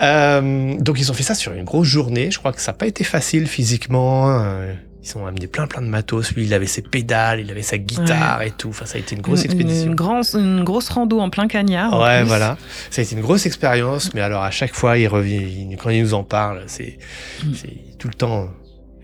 Euh, 0.00 0.76
donc 0.78 0.98
ils 0.98 1.10
ont 1.10 1.14
fait 1.14 1.22
ça 1.22 1.34
sur 1.34 1.52
une 1.52 1.64
grosse 1.64 1.86
journée. 1.88 2.30
Je 2.30 2.38
crois 2.38 2.52
que 2.52 2.60
ça 2.60 2.72
n'a 2.72 2.78
pas 2.78 2.86
été 2.86 3.04
facile 3.04 3.46
physiquement. 3.46 4.40
euh, 4.40 4.72
ils 5.04 5.18
ont 5.18 5.26
amené 5.26 5.48
plein 5.48 5.66
plein 5.66 5.82
de 5.82 5.88
matos. 5.88 6.32
Lui, 6.32 6.44
il 6.44 6.54
avait 6.54 6.66
ses 6.68 6.80
pédales, 6.82 7.40
il 7.40 7.50
avait 7.50 7.62
sa 7.62 7.76
guitare 7.76 8.42
et 8.42 8.52
tout. 8.52 8.68
Enfin, 8.68 8.86
ça 8.86 8.96
a 8.96 9.00
été 9.00 9.16
une 9.16 9.20
grosse 9.20 9.40
Une- 9.44 9.46
expédition. 9.50 9.86
Une, 9.88 9.94
grosse, 9.96 10.34
une 10.34 10.62
grosse 10.62 10.88
rando 10.90 11.18
en 11.18 11.28
plein 11.28 11.48
cagnard. 11.48 11.92
en 11.94 12.02
Ouais, 12.04 12.20
plus. 12.20 12.28
voilà. 12.28 12.56
Ça 12.90 13.02
a 13.02 13.04
été 13.04 13.16
une 13.16 13.20
grosse 13.20 13.44
expérience, 13.44 14.14
mais 14.14 14.20
alors 14.20 14.42
à 14.44 14.52
chaque 14.52 14.74
fois, 14.74 14.98
il 14.98 15.08
revient, 15.08 15.42
il- 15.42 15.76
quand 15.76 15.90
il 15.90 16.02
nous 16.02 16.14
en 16.14 16.22
parle, 16.22 16.62
c'est, 16.68 16.98
Mm. 17.44 17.52
c'est 17.54 17.98
tout 17.98 18.06
le 18.06 18.14
temps, 18.14 18.48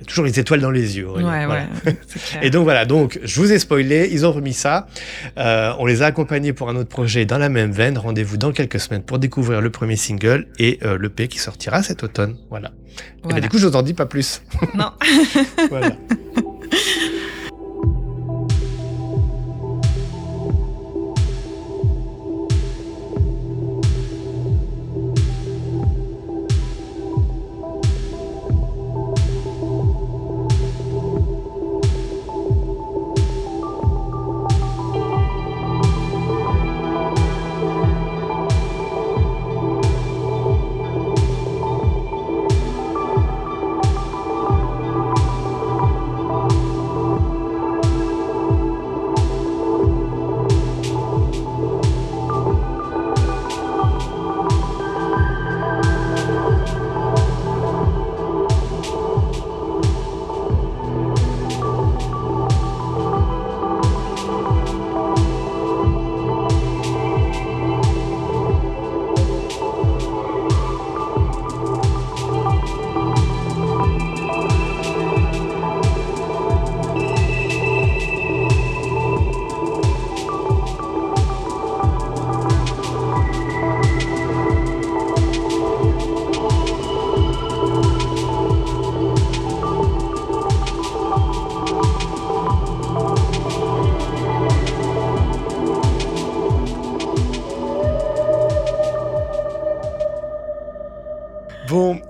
toujours 0.09 0.25
les 0.25 0.39
étoiles 0.39 0.61
dans 0.61 0.71
les 0.71 0.97
yeux. 0.97 1.09
Ouais. 1.09 1.23
Voilà. 1.23 1.49
ouais. 1.87 1.97
Et 2.43 2.51
donc 2.51 2.65
voilà, 2.65 2.85
donc 2.85 3.21
je 3.23 3.41
vous 3.41 3.53
ai 3.53 3.59
spoilé, 3.59 4.09
ils 4.11 4.27
ont 4.27 4.33
remis 4.33 4.53
ça. 4.53 4.87
Euh, 5.39 5.73
on 5.79 5.87
les 5.87 6.03
a 6.03 6.07
accompagnés 6.07 6.53
pour 6.53 6.69
un 6.69 6.77
autre 6.77 6.89
projet 6.89 7.25
dans 7.25 7.39
la 7.39 7.49
même 7.49 7.71
veine. 7.71 7.99
Rendez-vous 7.99 8.37
dans 8.37 8.53
quelques 8.53 8.81
semaines 8.81 9.03
pour 9.03 9.19
découvrir 9.19 9.61
le 9.61 9.71
premier 9.71 9.97
single 9.97 10.47
et 10.59 10.79
euh, 10.83 10.99
l'EP 10.99 11.29
qui 11.29 11.39
sortira 11.39 11.83
cet 11.83 12.03
automne. 12.03 12.37
Voilà. 12.51 12.73
Et 13.25 13.35
ben, 13.35 13.41
du 13.41 13.49
coup, 13.49 13.59
je 13.59 13.67
vous 13.67 13.77
en 13.77 13.83
dis 13.83 13.95
pas 13.95 14.07
plus. 14.07 14.43
Non. 14.75 14.91
voilà. 15.71 15.93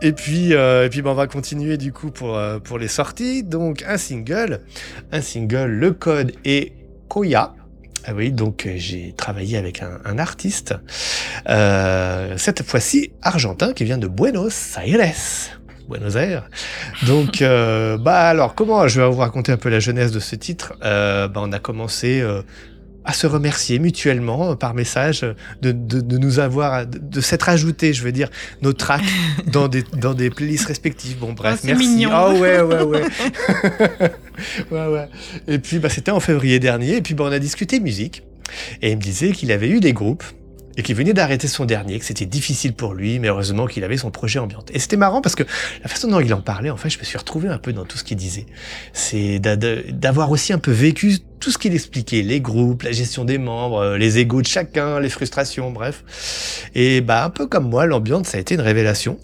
et 0.09 0.13
puis, 0.13 0.55
euh, 0.55 0.87
et 0.87 0.89
puis 0.89 1.03
ben, 1.03 1.11
on 1.11 1.15
va 1.15 1.27
continuer 1.27 1.77
du 1.77 1.93
coup 1.93 2.11
pour, 2.11 2.39
euh, 2.39 2.59
pour 2.59 2.79
les 2.79 2.89
sorties. 2.89 3.43
Donc 3.43 3.85
un 3.87 3.99
single, 3.99 4.61
un 5.13 5.21
single, 5.21 5.67
le 5.67 5.93
code 5.93 6.33
est 6.47 6.73
Koya. 7.09 7.55
Ah 8.07 8.13
oui, 8.15 8.33
donc 8.33 8.65
euh, 8.65 8.73
j'ai 8.77 9.13
travaillé 9.15 9.59
avec 9.59 9.83
un, 9.83 10.19
artiste, 10.19 10.75
cette 11.47 12.63
fois-ci 12.63 13.13
argentin 13.21 13.75
qui 13.75 13.85
vient 13.85 13.99
de 13.99 14.09
Buenos 14.09 14.79
Aires. 14.79 15.15
Buenos 15.91 16.17
Aires. 16.17 16.49
Donc, 17.07 17.41
bah 17.43 18.29
alors, 18.29 18.55
comment 18.55 18.89
je 18.89 19.03
vais 19.03 19.09
vous 19.09 19.19
raconter 19.19 19.53
un 19.53 19.59
peu 19.59 19.69
la 19.69 19.81
jeunesse 19.81 20.11
de 20.11 20.21
ce 20.21 20.37
titre? 20.37 20.73
Bah, 20.81 21.33
On 21.37 21.53
a 21.53 21.59
commencé 21.59 22.23
à 23.09 23.15
se 23.15 23.27
remercier 23.27 23.79
mutuellement 23.79 24.51
euh, 24.51 24.55
par 24.55 24.75
message 24.75 25.25
euh, 25.25 25.33
de, 25.63 25.73
de, 25.73 26.03
de 26.03 26.19
nous 26.19 26.41
avoir, 26.41 26.87
de, 26.87 26.99
de 26.99 27.21
s'être 27.23 27.49
ajouté, 27.49 27.95
je 27.95 28.03
veux 28.03 28.13
dire, 28.13 28.29
nos 28.61 28.75
tracks 28.75 29.03
dans 29.51 29.67
des, 29.67 29.83
dans 29.97 30.13
des 30.13 30.29
playlists 30.29 30.67
respectives. 30.67 31.17
Bon, 31.19 31.33
bref, 31.33 31.61
Oh, 31.63 31.67
merci. 31.67 31.89
mignon. 31.89 32.11
Ah 32.13 32.35
ouais, 32.35 32.61
ouais, 32.61 32.83
ouais. 32.83 33.03
ouais, 34.71 34.87
ouais. 34.87 35.09
Et 35.49 35.59
puis, 35.59 35.79
bah, 35.79 35.89
c'était 35.89 36.11
en 36.11 36.21
février 36.21 36.59
dernier. 36.59 36.97
Et 36.97 37.03
puis, 37.03 37.15
bah, 37.15 37.25
on 37.27 37.33
a 37.33 37.39
discuté 37.39 37.81
musique. 37.81 38.23
Et 38.83 38.91
il 38.91 38.97
me 38.97 39.03
disait 39.03 39.33
qu'il 39.33 39.53
avait 39.53 39.69
eu 39.69 39.81
des 39.81 39.93
groupes 39.95 40.25
et 40.79 40.83
qu'il 40.83 40.95
venait 40.95 41.13
d'arrêter 41.13 41.49
son 41.49 41.65
dernier, 41.65 41.99
que 41.99 42.05
c'était 42.05 42.25
difficile 42.25 42.73
pour 42.73 42.95
lui, 42.95 43.19
mais 43.19 43.27
heureusement 43.29 43.67
qu'il 43.67 43.83
avait 43.83 43.97
son 43.97 44.13
projet 44.13 44.39
ambiante. 44.39 44.71
Et 44.73 44.79
c'était 44.79 44.97
marrant 44.97 45.21
parce 45.21 45.35
que 45.35 45.43
la 45.83 45.89
façon 45.89 46.07
dont 46.09 46.21
il 46.21 46.33
en 46.33 46.41
parlait, 46.41 46.71
en 46.71 46.77
fait, 46.77 46.89
je 46.89 46.99
me 47.01 47.05
suis 47.05 47.19
retrouvé 47.19 47.49
un 47.49 47.59
peu 47.59 47.73
dans 47.73 47.85
tout 47.85 47.99
ce 47.99 48.05
qu'il 48.05 48.17
disait. 48.17 48.47
C'est 48.93 49.41
d'a- 49.41 49.57
d'a- 49.57 49.83
d'avoir 49.91 50.31
aussi 50.31 50.53
un 50.53 50.59
peu 50.59 50.71
vécu 50.71 51.19
tout 51.41 51.51
ce 51.51 51.59
qu'il 51.59 51.75
expliquait, 51.75 52.23
les 52.23 52.41
groupes, 52.41 52.85
la 52.85 52.93
gestion 52.93 53.25
des 53.25 53.39
membres, 53.39 53.79
euh, 53.81 53.99
les 53.99 54.19
égos 54.19 54.41
de 54.41 54.47
chacun, 54.47 55.01
les 55.01 55.09
frustrations, 55.11 55.73
bref. 55.73 56.05
Et 56.77 57.01
bah, 57.01 57.25
un 57.25 57.31
peu 57.31 57.47
comme 57.49 57.69
moi, 57.69 57.85
l'ambiance, 57.87 58.29
ça 58.29 58.39
a 58.39 58.41
été 58.41 58.55
une 58.55 58.61
révélation. 58.61 59.19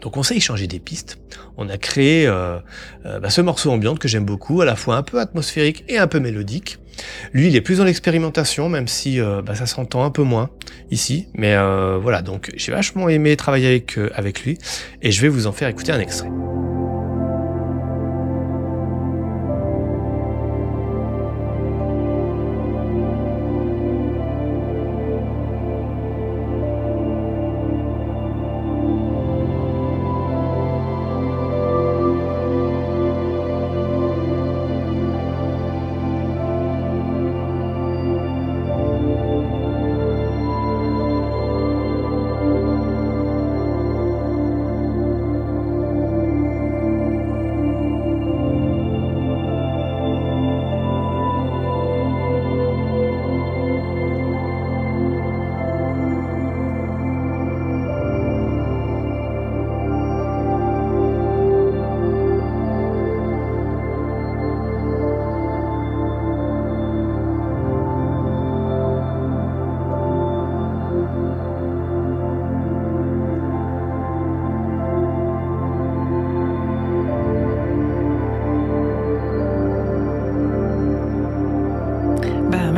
Donc 0.00 0.16
on 0.16 0.22
s'est 0.22 0.36
échangé 0.36 0.66
des 0.66 0.78
pistes. 0.78 1.18
On 1.56 1.68
a 1.68 1.76
créé 1.76 2.26
euh, 2.26 2.58
euh, 3.04 3.20
bah, 3.20 3.30
ce 3.30 3.40
morceau 3.40 3.70
ambiante 3.70 3.98
que 3.98 4.08
j'aime 4.08 4.24
beaucoup, 4.24 4.60
à 4.60 4.64
la 4.64 4.76
fois 4.76 4.96
un 4.96 5.02
peu 5.02 5.20
atmosphérique 5.20 5.84
et 5.88 5.98
un 5.98 6.06
peu 6.06 6.20
mélodique. 6.20 6.78
Lui, 7.32 7.48
il 7.48 7.56
est 7.56 7.60
plus 7.60 7.78
dans 7.78 7.84
l'expérimentation, 7.84 8.68
même 8.68 8.88
si 8.88 9.20
euh, 9.20 9.42
bah, 9.42 9.54
ça 9.54 9.66
s'entend 9.66 10.04
un 10.04 10.10
peu 10.10 10.22
moins 10.22 10.50
ici. 10.90 11.28
Mais 11.34 11.56
voilà, 12.00 12.22
donc 12.22 12.50
j'ai 12.56 12.72
vachement 12.72 13.08
aimé 13.08 13.36
travailler 13.36 13.68
avec, 13.68 13.98
avec 14.14 14.42
lui 14.42 14.58
et 15.02 15.10
je 15.10 15.20
vais 15.20 15.28
vous 15.28 15.46
en 15.46 15.52
faire 15.52 15.68
écouter 15.68 15.92
un 15.92 16.00
extrait. 16.00 16.30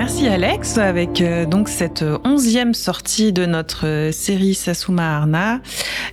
Alex 0.03 0.79
avec 0.79 1.21
euh, 1.21 1.47
donc 1.47 1.69
cette 1.69 2.05
onzième 2.25 2.75
sortie 2.75 3.33
de 3.33 3.47
notre 3.47 3.87
euh, 3.87 4.11
série 4.11 4.55
Sasuma 4.55 5.19
Arna 5.19 5.61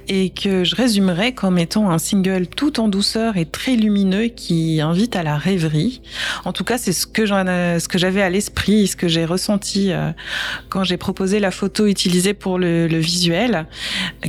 et 0.08 0.29
que 0.29 0.63
je 0.63 0.75
résumerai 0.75 1.34
comme 1.34 1.58
étant 1.58 1.89
un 1.89 1.98
single 1.98 2.46
tout 2.46 2.79
en 2.79 2.88
douceur 2.88 3.36
et 3.38 3.46
très 3.46 3.75
lumineux 3.75 4.27
qui 4.27 4.79
invite 4.79 5.15
à 5.15 5.24
la 5.24 5.38
rêverie. 5.38 6.03
En 6.46 6.53
tout 6.53 6.63
cas, 6.63 6.77
c'est 6.77 6.91
ce 6.93 7.08
que 7.08 7.25
j'en, 7.25 7.43
ce 7.46 7.88
que 7.88 7.98
j'avais 7.98 8.22
à 8.22 8.29
l'esprit, 8.29 8.86
ce 8.86 8.96
que 8.96 9.08
j'ai 9.08 9.25
ressenti 9.25 9.91
quand 10.69 10.84
j'ai 10.84 10.98
proposé 10.98 11.39
la 11.39 11.50
photo 11.50 11.88
utilisée 11.88 12.36
pour 12.36 12.60
le, 12.60 12.88
le 12.88 12.98
visuel 13.00 13.65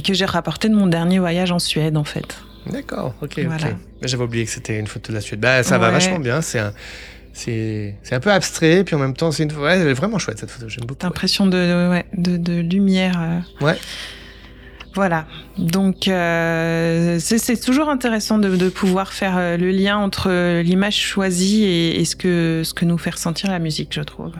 que 0.02 0.14
j'ai 0.14 0.24
rapporté 0.24 0.70
de 0.70 0.74
mon 0.74 0.86
dernier 0.86 1.18
voyage 1.18 1.52
en 1.52 1.58
Suède 1.58 1.98
en 1.98 2.04
fait. 2.04 2.38
D'accord, 2.66 3.14
ok, 3.20 3.40
ok. 3.44 3.74
J'avais 4.02 4.24
oublié 4.24 4.44
que 4.44 4.50
c'était 4.50 4.78
une 4.78 4.86
photo 4.86 5.12
de 5.12 5.16
la 5.16 5.20
Suède. 5.20 5.40
Bah, 5.40 5.62
ça 5.62 5.76
va 5.76 5.90
vachement 5.90 6.18
bien. 6.18 6.40
C'est 6.40 6.58
un, 6.58 6.72
c'est, 7.32 7.96
c'est 8.02 8.14
un 8.14 8.20
peu 8.20 8.32
abstrait, 8.32 8.84
puis 8.84 8.94
en 8.94 8.98
même 8.98 9.14
temps, 9.14 9.30
c'est 9.30 9.44
une, 9.44 9.52
ouais, 9.52 9.78
elle 9.78 9.88
est 9.88 9.94
vraiment 9.94 10.18
chouette 10.18 10.38
cette 10.38 10.50
photo. 10.50 10.68
J'aime 10.68 10.84
beaucoup. 10.86 11.04
L'impression 11.04 11.46
de, 11.46 11.88
ouais, 11.90 12.04
de, 12.16 12.36
de, 12.36 12.60
lumière. 12.60 13.20
Euh. 13.20 13.64
Ouais. 13.64 13.78
Voilà. 14.94 15.26
Donc, 15.56 16.08
euh, 16.08 17.18
c'est, 17.20 17.38
c'est 17.38 17.56
toujours 17.56 17.88
intéressant 17.88 18.38
de, 18.38 18.56
de, 18.56 18.68
pouvoir 18.68 19.12
faire 19.12 19.38
euh, 19.38 19.56
le 19.56 19.70
lien 19.70 19.96
entre 19.96 20.60
l'image 20.62 20.96
choisie 20.96 21.64
et, 21.64 22.00
et, 22.00 22.04
ce, 22.04 22.16
que, 22.16 22.62
ce 22.64 22.74
que 22.74 22.84
nous 22.84 22.98
fait 22.98 23.10
ressentir 23.10 23.50
la 23.50 23.60
musique, 23.60 23.94
je 23.94 24.00
trouve. 24.00 24.32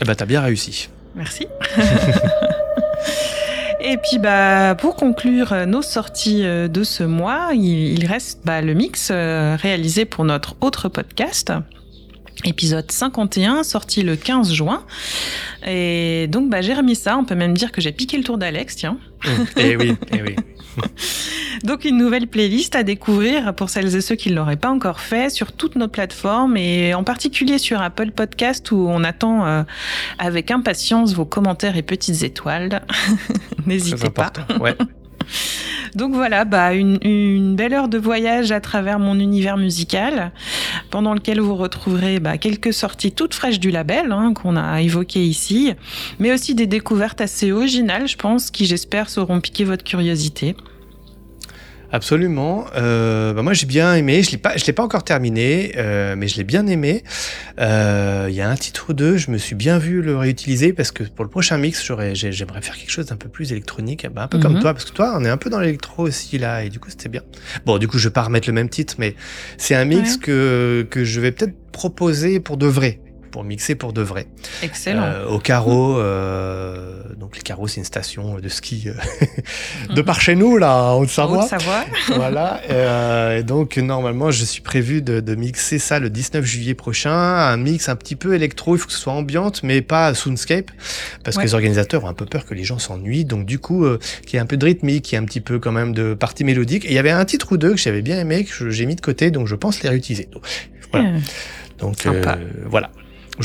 Eh 0.00 0.04
ben, 0.04 0.14
t'as 0.14 0.26
bien 0.26 0.40
réussi. 0.40 0.88
Merci. 1.14 1.46
Et 3.90 3.96
puis 3.96 4.18
bah 4.18 4.74
pour 4.74 4.96
conclure 4.96 5.54
euh, 5.54 5.64
nos 5.64 5.80
sorties 5.80 6.44
euh, 6.44 6.68
de 6.68 6.84
ce 6.84 7.04
mois, 7.04 7.52
il, 7.54 8.04
reste 8.04 8.40
bah, 8.44 8.60
le 8.60 8.74
mix 8.74 9.08
euh, 9.10 9.56
réalisé 9.58 10.04
pour 10.04 10.26
notre 10.26 10.56
autre 10.60 10.90
podcast. 10.90 11.54
Épisode 12.44 12.92
51, 12.92 13.62
sorti 13.62 14.02
le 14.02 14.14
15 14.14 14.52
juin. 14.52 14.84
Et 15.66 16.26
donc, 16.28 16.50
bah, 16.50 16.60
j'ai 16.60 16.74
remis 16.74 16.96
ça. 16.96 17.16
On 17.16 17.24
peut 17.24 17.34
même 17.34 17.54
dire 17.54 17.72
que 17.72 17.80
j'ai 17.80 17.90
piqué 17.90 18.18
le 18.18 18.24
tour 18.24 18.36
d'Alex, 18.36 18.76
tiens. 18.76 18.98
Eh 19.56 19.76
oui, 19.76 19.96
eh 20.12 20.22
oui. 20.22 20.36
Donc 21.64 21.84
une 21.84 21.96
nouvelle 21.96 22.26
playlist 22.26 22.76
à 22.76 22.82
découvrir 22.82 23.54
pour 23.54 23.68
celles 23.70 23.96
et 23.96 24.00
ceux 24.00 24.14
qui 24.14 24.30
ne 24.30 24.36
l'auraient 24.36 24.56
pas 24.56 24.70
encore 24.70 25.00
fait 25.00 25.30
sur 25.30 25.52
toutes 25.52 25.76
nos 25.76 25.88
plateformes 25.88 26.56
et 26.56 26.94
en 26.94 27.04
particulier 27.04 27.58
sur 27.58 27.80
Apple 27.80 28.12
Podcast 28.12 28.70
où 28.70 28.86
on 28.88 29.02
attend 29.04 29.46
euh, 29.46 29.62
avec 30.18 30.50
impatience 30.50 31.14
vos 31.14 31.24
commentaires 31.24 31.76
et 31.76 31.82
petites 31.82 32.22
étoiles. 32.22 32.82
N'hésitez 33.66 34.10
pas. 34.10 34.32
Ouais. 34.60 34.76
Donc 35.94 36.14
voilà, 36.14 36.44
bah 36.44 36.74
une, 36.74 37.56
belle 37.56 37.74
heure 37.74 37.88
de 37.88 37.98
voyage 37.98 38.52
à 38.52 38.60
travers 38.60 38.98
mon 38.98 39.18
univers 39.18 39.56
musical, 39.56 40.32
pendant 40.90 41.14
lequel 41.14 41.40
vous 41.40 41.56
retrouverez 41.56 42.20
bah, 42.20 42.38
quelques 42.38 42.72
sorties 42.72 43.12
toutes 43.12 43.34
fraîches 43.34 43.60
du 43.60 43.70
label 43.70 44.12
hein, 44.12 44.32
qu'on 44.34 44.56
a 44.56 44.80
évoquées 44.80 45.24
ici, 45.24 45.72
mais 46.18 46.32
aussi 46.32 46.54
des 46.54 46.66
découvertes 46.66 47.20
assez 47.20 47.52
originales, 47.52 48.08
je 48.08 48.16
pense, 48.16 48.50
qui 48.50 48.66
j'espère 48.66 49.08
sauront 49.08 49.40
piquer 49.40 49.64
votre 49.64 49.84
curiosité. 49.84 50.56
Absolument. 51.90 52.66
Euh, 52.76 53.32
bah 53.32 53.42
moi, 53.42 53.54
j'ai 53.54 53.66
bien 53.66 53.94
aimé. 53.94 54.22
Je 54.22 54.30
l'ai 54.30 54.38
pas, 54.38 54.56
je 54.56 54.64
l'ai 54.66 54.72
pas 54.72 54.82
encore 54.82 55.04
terminé, 55.04 55.72
euh, 55.76 56.16
mais 56.16 56.28
je 56.28 56.36
l'ai 56.36 56.44
bien 56.44 56.66
aimé. 56.66 57.02
Euh, 57.58 58.26
il 58.28 58.34
y 58.34 58.40
a 58.40 58.48
un 58.48 58.56
titre 58.56 58.90
ou 58.90 58.92
deux, 58.92 59.16
je 59.16 59.30
me 59.30 59.38
suis 59.38 59.54
bien 59.54 59.78
vu 59.78 60.02
le 60.02 60.16
réutiliser 60.16 60.72
parce 60.72 60.92
que 60.92 61.02
pour 61.04 61.24
le 61.24 61.30
prochain 61.30 61.56
mix, 61.56 61.84
j'aurais, 61.84 62.14
j'aimerais 62.14 62.62
faire 62.62 62.76
quelque 62.76 62.90
chose 62.90 63.06
d'un 63.06 63.16
peu 63.16 63.28
plus 63.28 63.52
électronique, 63.52 64.06
bah, 64.12 64.24
un 64.24 64.28
peu 64.28 64.38
comme 64.38 64.54
mhm. 64.54 64.60
toi, 64.60 64.74
parce 64.74 64.84
que 64.84 64.92
toi, 64.92 65.14
on 65.16 65.24
est 65.24 65.30
un 65.30 65.38
peu 65.38 65.50
dans 65.50 65.60
l'électro 65.60 66.02
aussi 66.02 66.38
là, 66.38 66.62
et 66.64 66.68
du 66.68 66.78
coup, 66.78 66.90
c'était 66.90 67.08
bien. 67.08 67.22
Bon, 67.64 67.78
du 67.78 67.88
coup, 67.88 67.98
je 67.98 68.08
vais 68.08 68.12
pas 68.12 68.22
remettre 68.22 68.48
le 68.48 68.54
même 68.54 68.68
titre, 68.68 68.94
mais 68.98 69.14
c'est 69.56 69.74
un 69.74 69.84
mix 69.84 70.16
que 70.16 70.86
que 70.90 71.04
je 71.04 71.20
vais 71.20 71.32
peut-être 71.32 71.54
proposer 71.72 72.40
pour 72.40 72.56
de 72.56 72.66
vrai 72.66 73.00
pour 73.30 73.44
mixer 73.44 73.74
pour 73.74 73.92
de 73.92 74.02
vrai. 74.02 74.26
Excellent. 74.62 75.02
Euh, 75.02 75.26
au 75.26 75.38
carreau, 75.38 75.98
euh, 75.98 77.02
donc 77.16 77.36
les 77.36 77.42
carreaux, 77.42 77.68
c'est 77.68 77.78
une 77.78 77.84
station 77.84 78.38
de 78.38 78.48
ski 78.48 78.88
euh, 78.88 79.94
de 79.94 80.02
par 80.02 80.20
chez 80.20 80.34
nous, 80.34 80.56
là, 80.56 80.92
en 80.92 81.00
Haute-Savoie. 81.00 81.44
Haute-Savoie. 81.44 81.84
voilà. 82.14 82.60
Et, 83.36 83.42
donc, 83.42 83.76
normalement, 83.76 84.30
je 84.30 84.44
suis 84.44 84.62
prévu 84.62 85.02
de, 85.02 85.20
de, 85.20 85.34
mixer 85.34 85.78
ça 85.78 85.98
le 85.98 86.10
19 86.10 86.44
juillet 86.44 86.74
prochain. 86.74 87.12
Un 87.12 87.56
mix 87.56 87.88
un 87.88 87.96
petit 87.96 88.16
peu 88.16 88.34
électro, 88.34 88.76
il 88.76 88.78
faut 88.78 88.86
que 88.86 88.92
ce 88.92 88.98
soit 88.98 89.12
ambiante, 89.12 89.62
mais 89.62 89.82
pas 89.82 90.14
soundscape, 90.14 90.70
parce 91.24 91.36
que 91.36 91.42
les 91.42 91.54
organisateurs 91.54 92.04
ont 92.04 92.08
un 92.08 92.14
peu 92.14 92.26
peur 92.26 92.44
que 92.44 92.54
les 92.54 92.64
gens 92.64 92.78
s'ennuient. 92.78 93.24
Donc, 93.24 93.46
du 93.46 93.58
coup, 93.58 93.86
qu'il 94.26 94.34
y 94.34 94.36
ait 94.36 94.40
un 94.42 94.46
peu 94.46 94.56
de 94.56 94.64
rythmique, 94.64 95.04
qu'il 95.04 95.12
y 95.14 95.16
ait 95.16 95.22
un 95.22 95.26
petit 95.26 95.40
peu 95.40 95.58
quand 95.58 95.72
même 95.72 95.92
de 95.92 96.14
partie 96.14 96.44
mélodique. 96.44 96.84
Et 96.84 96.88
il 96.88 96.94
y 96.94 96.98
avait 96.98 97.10
un 97.10 97.24
titre 97.24 97.52
ou 97.52 97.56
deux 97.56 97.70
que 97.70 97.78
j'avais 97.78 98.02
bien 98.02 98.18
aimé, 98.18 98.44
que 98.44 98.70
j'ai 98.70 98.86
mis 98.86 98.96
de 98.96 99.00
côté, 99.00 99.30
donc 99.30 99.46
je 99.46 99.54
pense 99.54 99.82
les 99.82 99.88
réutiliser. 99.88 100.28
Donc, 100.32 100.42
voilà. 100.92 101.10
Donc, 101.78 102.06
voilà 102.66 102.90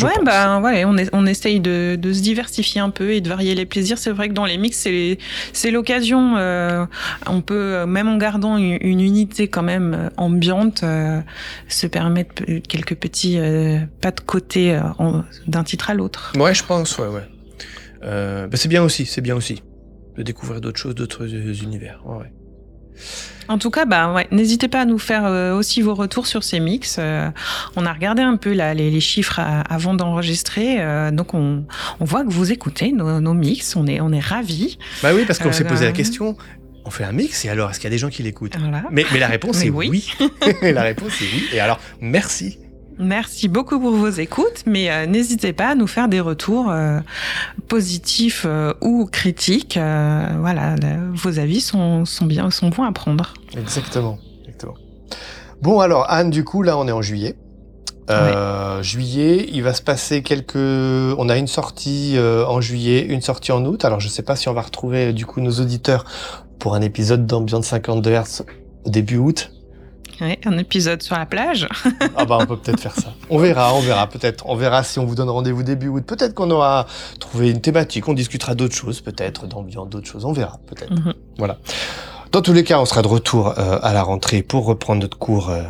ouais, 0.02 0.24
bah 0.24 0.60
ouais, 0.60 0.86
on, 0.86 0.98
est, 0.98 1.10
on 1.14 1.26
essaye 1.26 1.60
de, 1.60 1.96
de, 2.00 2.14
se 2.14 2.22
diversifier 2.22 2.82
un 2.82 2.90
peu 2.90 3.12
et 3.12 3.22
de 3.22 3.30
varier 3.30 3.56
les 3.56 3.66
plaisirs. 3.66 3.98
C'est 3.98 4.12
vrai 4.12 4.30
que 4.30 4.34
dans 4.34 4.46
les 4.46 4.58
mix, 4.58 4.78
c'est, 4.78 5.18
c'est 5.52 5.72
l'occasion. 5.72 6.36
Euh, 6.38 6.86
on 7.28 7.42
peut, 7.42 7.86
même 7.86 8.08
en 8.08 8.18
gardant 8.18 8.58
une, 8.58 8.80
unité 8.82 9.48
quand 9.48 9.64
même 9.64 9.94
euh, 9.94 10.10
ambiante, 10.18 10.84
euh, 10.84 11.22
se 11.68 11.88
permettre 11.88 12.44
quelques 12.68 12.96
petits 12.96 13.40
euh, 13.40 13.80
pas 14.02 14.12
de 14.12 14.22
côté 14.22 14.80
d'un 15.48 15.64
titre 15.64 15.90
à 15.90 15.94
l'autre. 15.94 16.34
Ouais, 16.38 16.54
je 16.54 16.64
pense, 16.64 16.98
ouais, 16.98 17.08
ouais. 17.08 17.28
Bah 18.02 18.58
c'est 18.58 18.68
bien 18.68 18.84
aussi, 18.84 19.06
c'est 19.06 19.22
bien 19.22 19.36
aussi 19.36 19.64
de 20.18 20.24
découvrir 20.24 20.60
d'autres 20.62 20.80
choses, 20.80 20.96
d'autres 20.96 21.26
univers. 21.64 22.02
Ouais. 22.06 22.32
En 23.48 23.58
tout 23.58 23.70
cas, 23.70 23.86
bah 23.86 24.14
ouais, 24.14 24.28
n'hésitez 24.32 24.68
pas 24.68 24.82
à 24.82 24.86
nous 24.86 25.00
faire 25.00 25.26
euh, 25.26 25.56
aussi 25.56 25.82
vos 25.82 25.96
retours 25.96 26.28
sur 26.28 26.44
ces 26.44 26.60
mix. 26.60 26.98
Euh, 27.00 27.30
on 27.76 27.86
a 27.86 27.94
regardé 27.94 28.22
un 28.22 28.38
peu 28.38 28.54
là, 28.54 28.74
les, 28.74 28.90
les 28.90 29.00
chiffres 29.00 29.40
avant 29.70 29.94
d'enregistrer, 29.94 30.78
euh, 30.80 31.12
donc 31.12 31.34
on, 31.34 31.66
on, 32.00 32.06
voit 32.06 32.24
que 32.24 32.30
vous 32.30 32.52
écoutez 32.52 32.92
nos, 32.92 33.20
nos, 33.20 33.34
mix. 33.34 33.76
On 33.76 33.88
est 33.88 34.02
on 34.02 34.12
est 34.12 34.20
ravis. 34.20 34.78
Bah 35.02 35.10
oui, 35.14 35.26
parce 35.26 35.40
qu'on 35.40 35.52
s'est 35.52 35.66
posé 35.66 35.86
la 35.86 35.92
question. 35.92 36.38
On 36.86 36.90
fait 36.90 37.06
un 37.06 37.14
mix 37.14 37.46
et 37.46 37.50
alors 37.50 37.70
est-ce 37.70 37.80
qu'il 37.80 37.86
y 37.86 37.94
a 37.94 37.96
des 37.96 37.98
gens 37.98 38.10
qui 38.10 38.24
l'écoutent? 38.24 38.58
Voilà. 38.60 38.84
mais, 38.92 39.06
mais, 39.14 39.20
la 39.20 39.28
réponse 39.28 39.64
est 39.64 39.70
oui. 39.70 39.88
oui. 39.90 40.14
la 40.62 40.82
réponse 40.82 41.22
est 41.22 41.26
oui. 41.34 41.46
Et 41.54 41.60
alors 41.62 41.80
merci. 42.02 42.60
Merci 43.00 43.48
beaucoup 43.48 43.80
pour 43.80 43.96
vos 43.96 44.10
écoutes, 44.10 44.64
mais 44.66 45.08
n'hésitez 45.08 45.54
pas 45.54 45.70
à 45.70 45.76
nous 45.76 45.88
faire 45.88 46.08
des 46.10 46.20
retours 46.20 46.72
positifs 47.74 48.46
euh, 48.46 48.72
ou 48.82 49.08
critiques. 49.12 49.80
voilà, 49.80 50.76
vos 51.16 51.40
avis 51.40 51.60
sont, 51.60 52.06
sont, 52.06 52.28
bien, 52.28 52.52
sont 52.52 52.70
bons 52.70 52.84
à 52.84 52.92
prendre. 52.92 53.34
Exactement, 53.58 54.20
exactement. 54.44 54.76
Bon 55.60 55.80
alors 55.80 56.06
Anne, 56.08 56.30
du 56.30 56.44
coup 56.44 56.62
là 56.62 56.78
on 56.78 56.88
est 56.88 56.92
en 56.92 57.02
juillet. 57.02 57.36
Ouais. 58.10 58.84
Juillet, 58.84 59.48
il 59.52 59.64
va 59.64 59.74
se 59.74 59.82
passer 59.82 60.22
quelques. 60.22 60.56
On 60.56 61.30
a 61.30 61.38
une 61.38 61.48
sortie 61.48 62.16
en 62.20 62.62
juillet, 62.62 63.06
une 63.06 63.22
sortie 63.22 63.52
en 63.52 63.66
août. 63.66 63.86
Alors 63.86 64.00
je 64.00 64.08
sais 64.08 64.24
pas 64.24 64.36
si 64.36 64.50
on 64.50 64.54
va 64.54 64.62
retrouver 64.62 65.12
du 65.12 65.26
coup 65.26 65.42
nos 65.42 65.54
auditeurs 65.54 66.06
pour 66.60 66.76
un 66.76 66.82
épisode 66.82 67.26
d'Ambiance 67.26 67.66
52 67.68 68.12
Hz 68.12 68.44
au 68.86 68.90
début 68.92 69.18
août 69.18 69.53
un 70.46 70.58
épisode 70.58 71.02
sur 71.02 71.16
la 71.16 71.26
plage. 71.26 71.68
ah 72.16 72.26
bah 72.26 72.38
on 72.42 72.46
peut 72.46 72.58
peut-être 72.58 72.80
faire 72.80 72.96
ça. 72.96 73.14
On 73.30 73.38
verra, 73.38 73.74
on 73.76 73.80
verra 73.80 74.08
peut-être. 74.08 74.46
On 74.48 74.56
verra 74.56 74.84
si 74.84 75.00
on 75.00 75.06
vous 75.06 75.16
donne 75.16 75.30
rendez-vous 75.30 75.64
début 75.64 75.88
août. 75.88 76.04
Peut-être 76.06 76.34
qu'on 76.34 76.52
aura 76.52 76.88
trouvé 77.20 77.52
une 77.52 77.62
thématique, 77.62 78.08
on 78.08 78.14
discutera 78.14 78.56
d'autres 78.56 78.76
choses, 78.76 79.02
peut-être 79.02 79.48
d'ambiance, 79.48 79.90
d'autres 79.90 80.08
choses. 80.08 80.26
On 80.26 80.34
verra, 80.34 80.60
peut-être. 80.68 80.92
Mhm. 80.92 81.14
Voilà. 81.38 81.58
Dans 82.32 82.42
tous 82.42 82.54
les 82.54 82.64
cas, 82.64 82.80
on 82.80 82.86
sera 82.86 83.02
de 83.02 83.08
retour 83.08 83.50
euh, 83.60 83.80
à 83.82 83.94
la 83.94 84.02
rentrée 84.04 84.42
pour 84.42 84.66
reprendre 84.66 85.02
notre 85.02 85.18
cours 85.18 85.50
euh, 85.50 85.64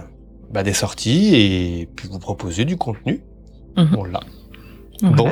bah, 0.52 0.63
des 0.63 0.74
sorties 0.74 1.36
et 1.36 1.89
puis 1.96 2.08
vous 2.08 2.20
proposer 2.20 2.66
du 2.66 2.78
contenu. 2.78 3.22
Mhm. 3.78 3.96
On 3.98 4.04
l'a. 4.06 4.22
Bon. 5.04 5.30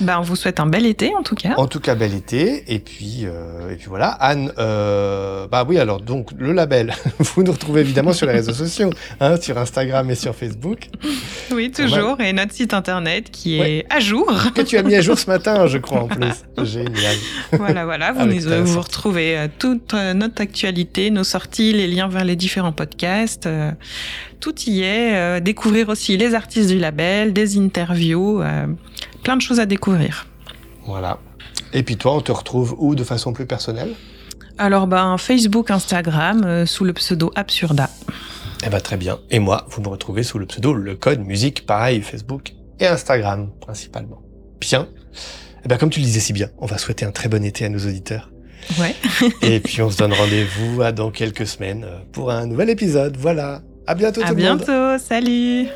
Ben, 0.00 0.18
on 0.18 0.22
vous 0.22 0.34
souhaite 0.34 0.58
un 0.58 0.66
bel 0.66 0.86
été 0.86 1.14
en 1.14 1.22
tout 1.22 1.36
cas. 1.36 1.54
En 1.56 1.68
tout 1.68 1.78
cas, 1.78 1.94
bel 1.94 2.14
été. 2.14 2.64
Et 2.66 2.80
puis, 2.80 3.20
euh, 3.24 3.72
et 3.72 3.76
puis 3.76 3.86
voilà. 3.88 4.08
Anne, 4.08 4.52
euh, 4.58 5.46
bah 5.46 5.64
oui, 5.66 5.78
alors 5.78 6.00
donc 6.00 6.30
le 6.36 6.52
label, 6.52 6.92
vous 7.20 7.44
nous 7.44 7.52
retrouvez 7.52 7.82
évidemment 7.82 8.12
sur 8.12 8.26
les 8.26 8.32
réseaux 8.32 8.52
sociaux, 8.52 8.90
hein, 9.20 9.36
sur 9.40 9.56
Instagram 9.56 10.10
et 10.10 10.16
sur 10.16 10.34
Facebook. 10.34 10.90
Oui, 11.52 11.70
toujours. 11.70 12.20
Et 12.20 12.32
notre 12.32 12.52
site 12.52 12.74
internet 12.74 13.30
qui 13.30 13.60
est 13.60 13.86
à 13.88 14.00
jour. 14.00 14.26
Que 14.54 14.62
tu 14.62 14.76
as 14.76 14.82
mis 14.82 14.96
à 14.96 15.00
jour 15.00 15.18
ce 15.18 15.30
matin, 15.30 15.66
je 15.68 15.78
crois 15.78 16.02
en 16.02 16.08
plus. 16.08 16.44
Génial. 16.64 17.16
Voilà, 17.52 17.84
voilà. 17.84 18.12
Vous, 18.12 18.26
nous, 18.26 18.64
vous 18.64 18.80
retrouvez 18.80 19.38
euh, 19.38 19.48
toute 19.58 19.94
notre 19.94 20.42
actualité, 20.42 21.10
nos 21.10 21.24
sorties, 21.24 21.72
les 21.72 21.86
liens 21.86 22.08
vers 22.08 22.24
les 22.24 22.36
différents 22.36 22.72
podcasts. 22.72 23.46
Euh, 23.46 23.70
tout 24.40 24.54
y 24.66 24.82
est. 24.82 25.40
Découvrir 25.40 25.88
aussi 25.88 26.16
les 26.16 26.34
artistes 26.34 26.68
du 26.68 26.78
label, 26.78 27.32
des 27.32 27.58
interviews, 27.58 28.42
plein 29.22 29.36
de 29.36 29.42
choses 29.42 29.60
à 29.60 29.66
découvrir. 29.66 30.26
Voilà. 30.86 31.18
Et 31.72 31.82
puis 31.82 31.96
toi, 31.96 32.14
on 32.14 32.20
te 32.20 32.32
retrouve 32.32 32.74
où 32.78 32.94
de 32.94 33.04
façon 33.04 33.32
plus 33.32 33.46
personnelle? 33.46 33.94
Alors, 34.58 34.86
ben, 34.86 35.18
Facebook, 35.18 35.70
Instagram, 35.70 36.44
euh, 36.44 36.66
sous 36.66 36.84
le 36.84 36.92
pseudo 36.92 37.32
Absurda. 37.34 37.90
Eh 38.64 38.70
ben, 38.70 38.80
très 38.80 38.96
bien. 38.96 39.18
Et 39.30 39.40
moi, 39.40 39.66
vous 39.70 39.82
me 39.82 39.88
retrouvez 39.88 40.22
sous 40.22 40.38
le 40.38 40.46
pseudo 40.46 40.72
Le 40.72 40.94
Code 40.94 41.20
Musique, 41.20 41.66
pareil, 41.66 42.00
Facebook 42.02 42.54
et 42.78 42.86
Instagram, 42.86 43.50
principalement. 43.60 44.22
Bien. 44.60 44.88
Eh 45.64 45.68
ben, 45.68 45.76
comme 45.76 45.90
tu 45.90 45.98
le 45.98 46.06
disais 46.06 46.20
si 46.20 46.32
bien, 46.32 46.48
on 46.58 46.66
va 46.66 46.78
souhaiter 46.78 47.04
un 47.04 47.10
très 47.10 47.28
bon 47.28 47.44
été 47.44 47.64
à 47.64 47.68
nos 47.68 47.80
auditeurs. 47.80 48.30
Ouais. 48.78 48.94
et 49.42 49.58
puis, 49.58 49.82
on 49.82 49.90
se 49.90 49.96
donne 49.96 50.12
rendez-vous 50.14 50.82
dans 50.92 51.10
quelques 51.10 51.46
semaines 51.46 51.86
pour 52.12 52.30
un 52.30 52.46
nouvel 52.46 52.70
épisode. 52.70 53.16
Voilà. 53.16 53.62
À 53.86 53.94
bientôt 53.94 54.22
à 54.22 54.28
tout 54.28 54.34
le 54.34 54.42
monde. 54.42 54.62
À 54.62 54.64
bientôt, 54.64 55.04
salut 55.04 55.68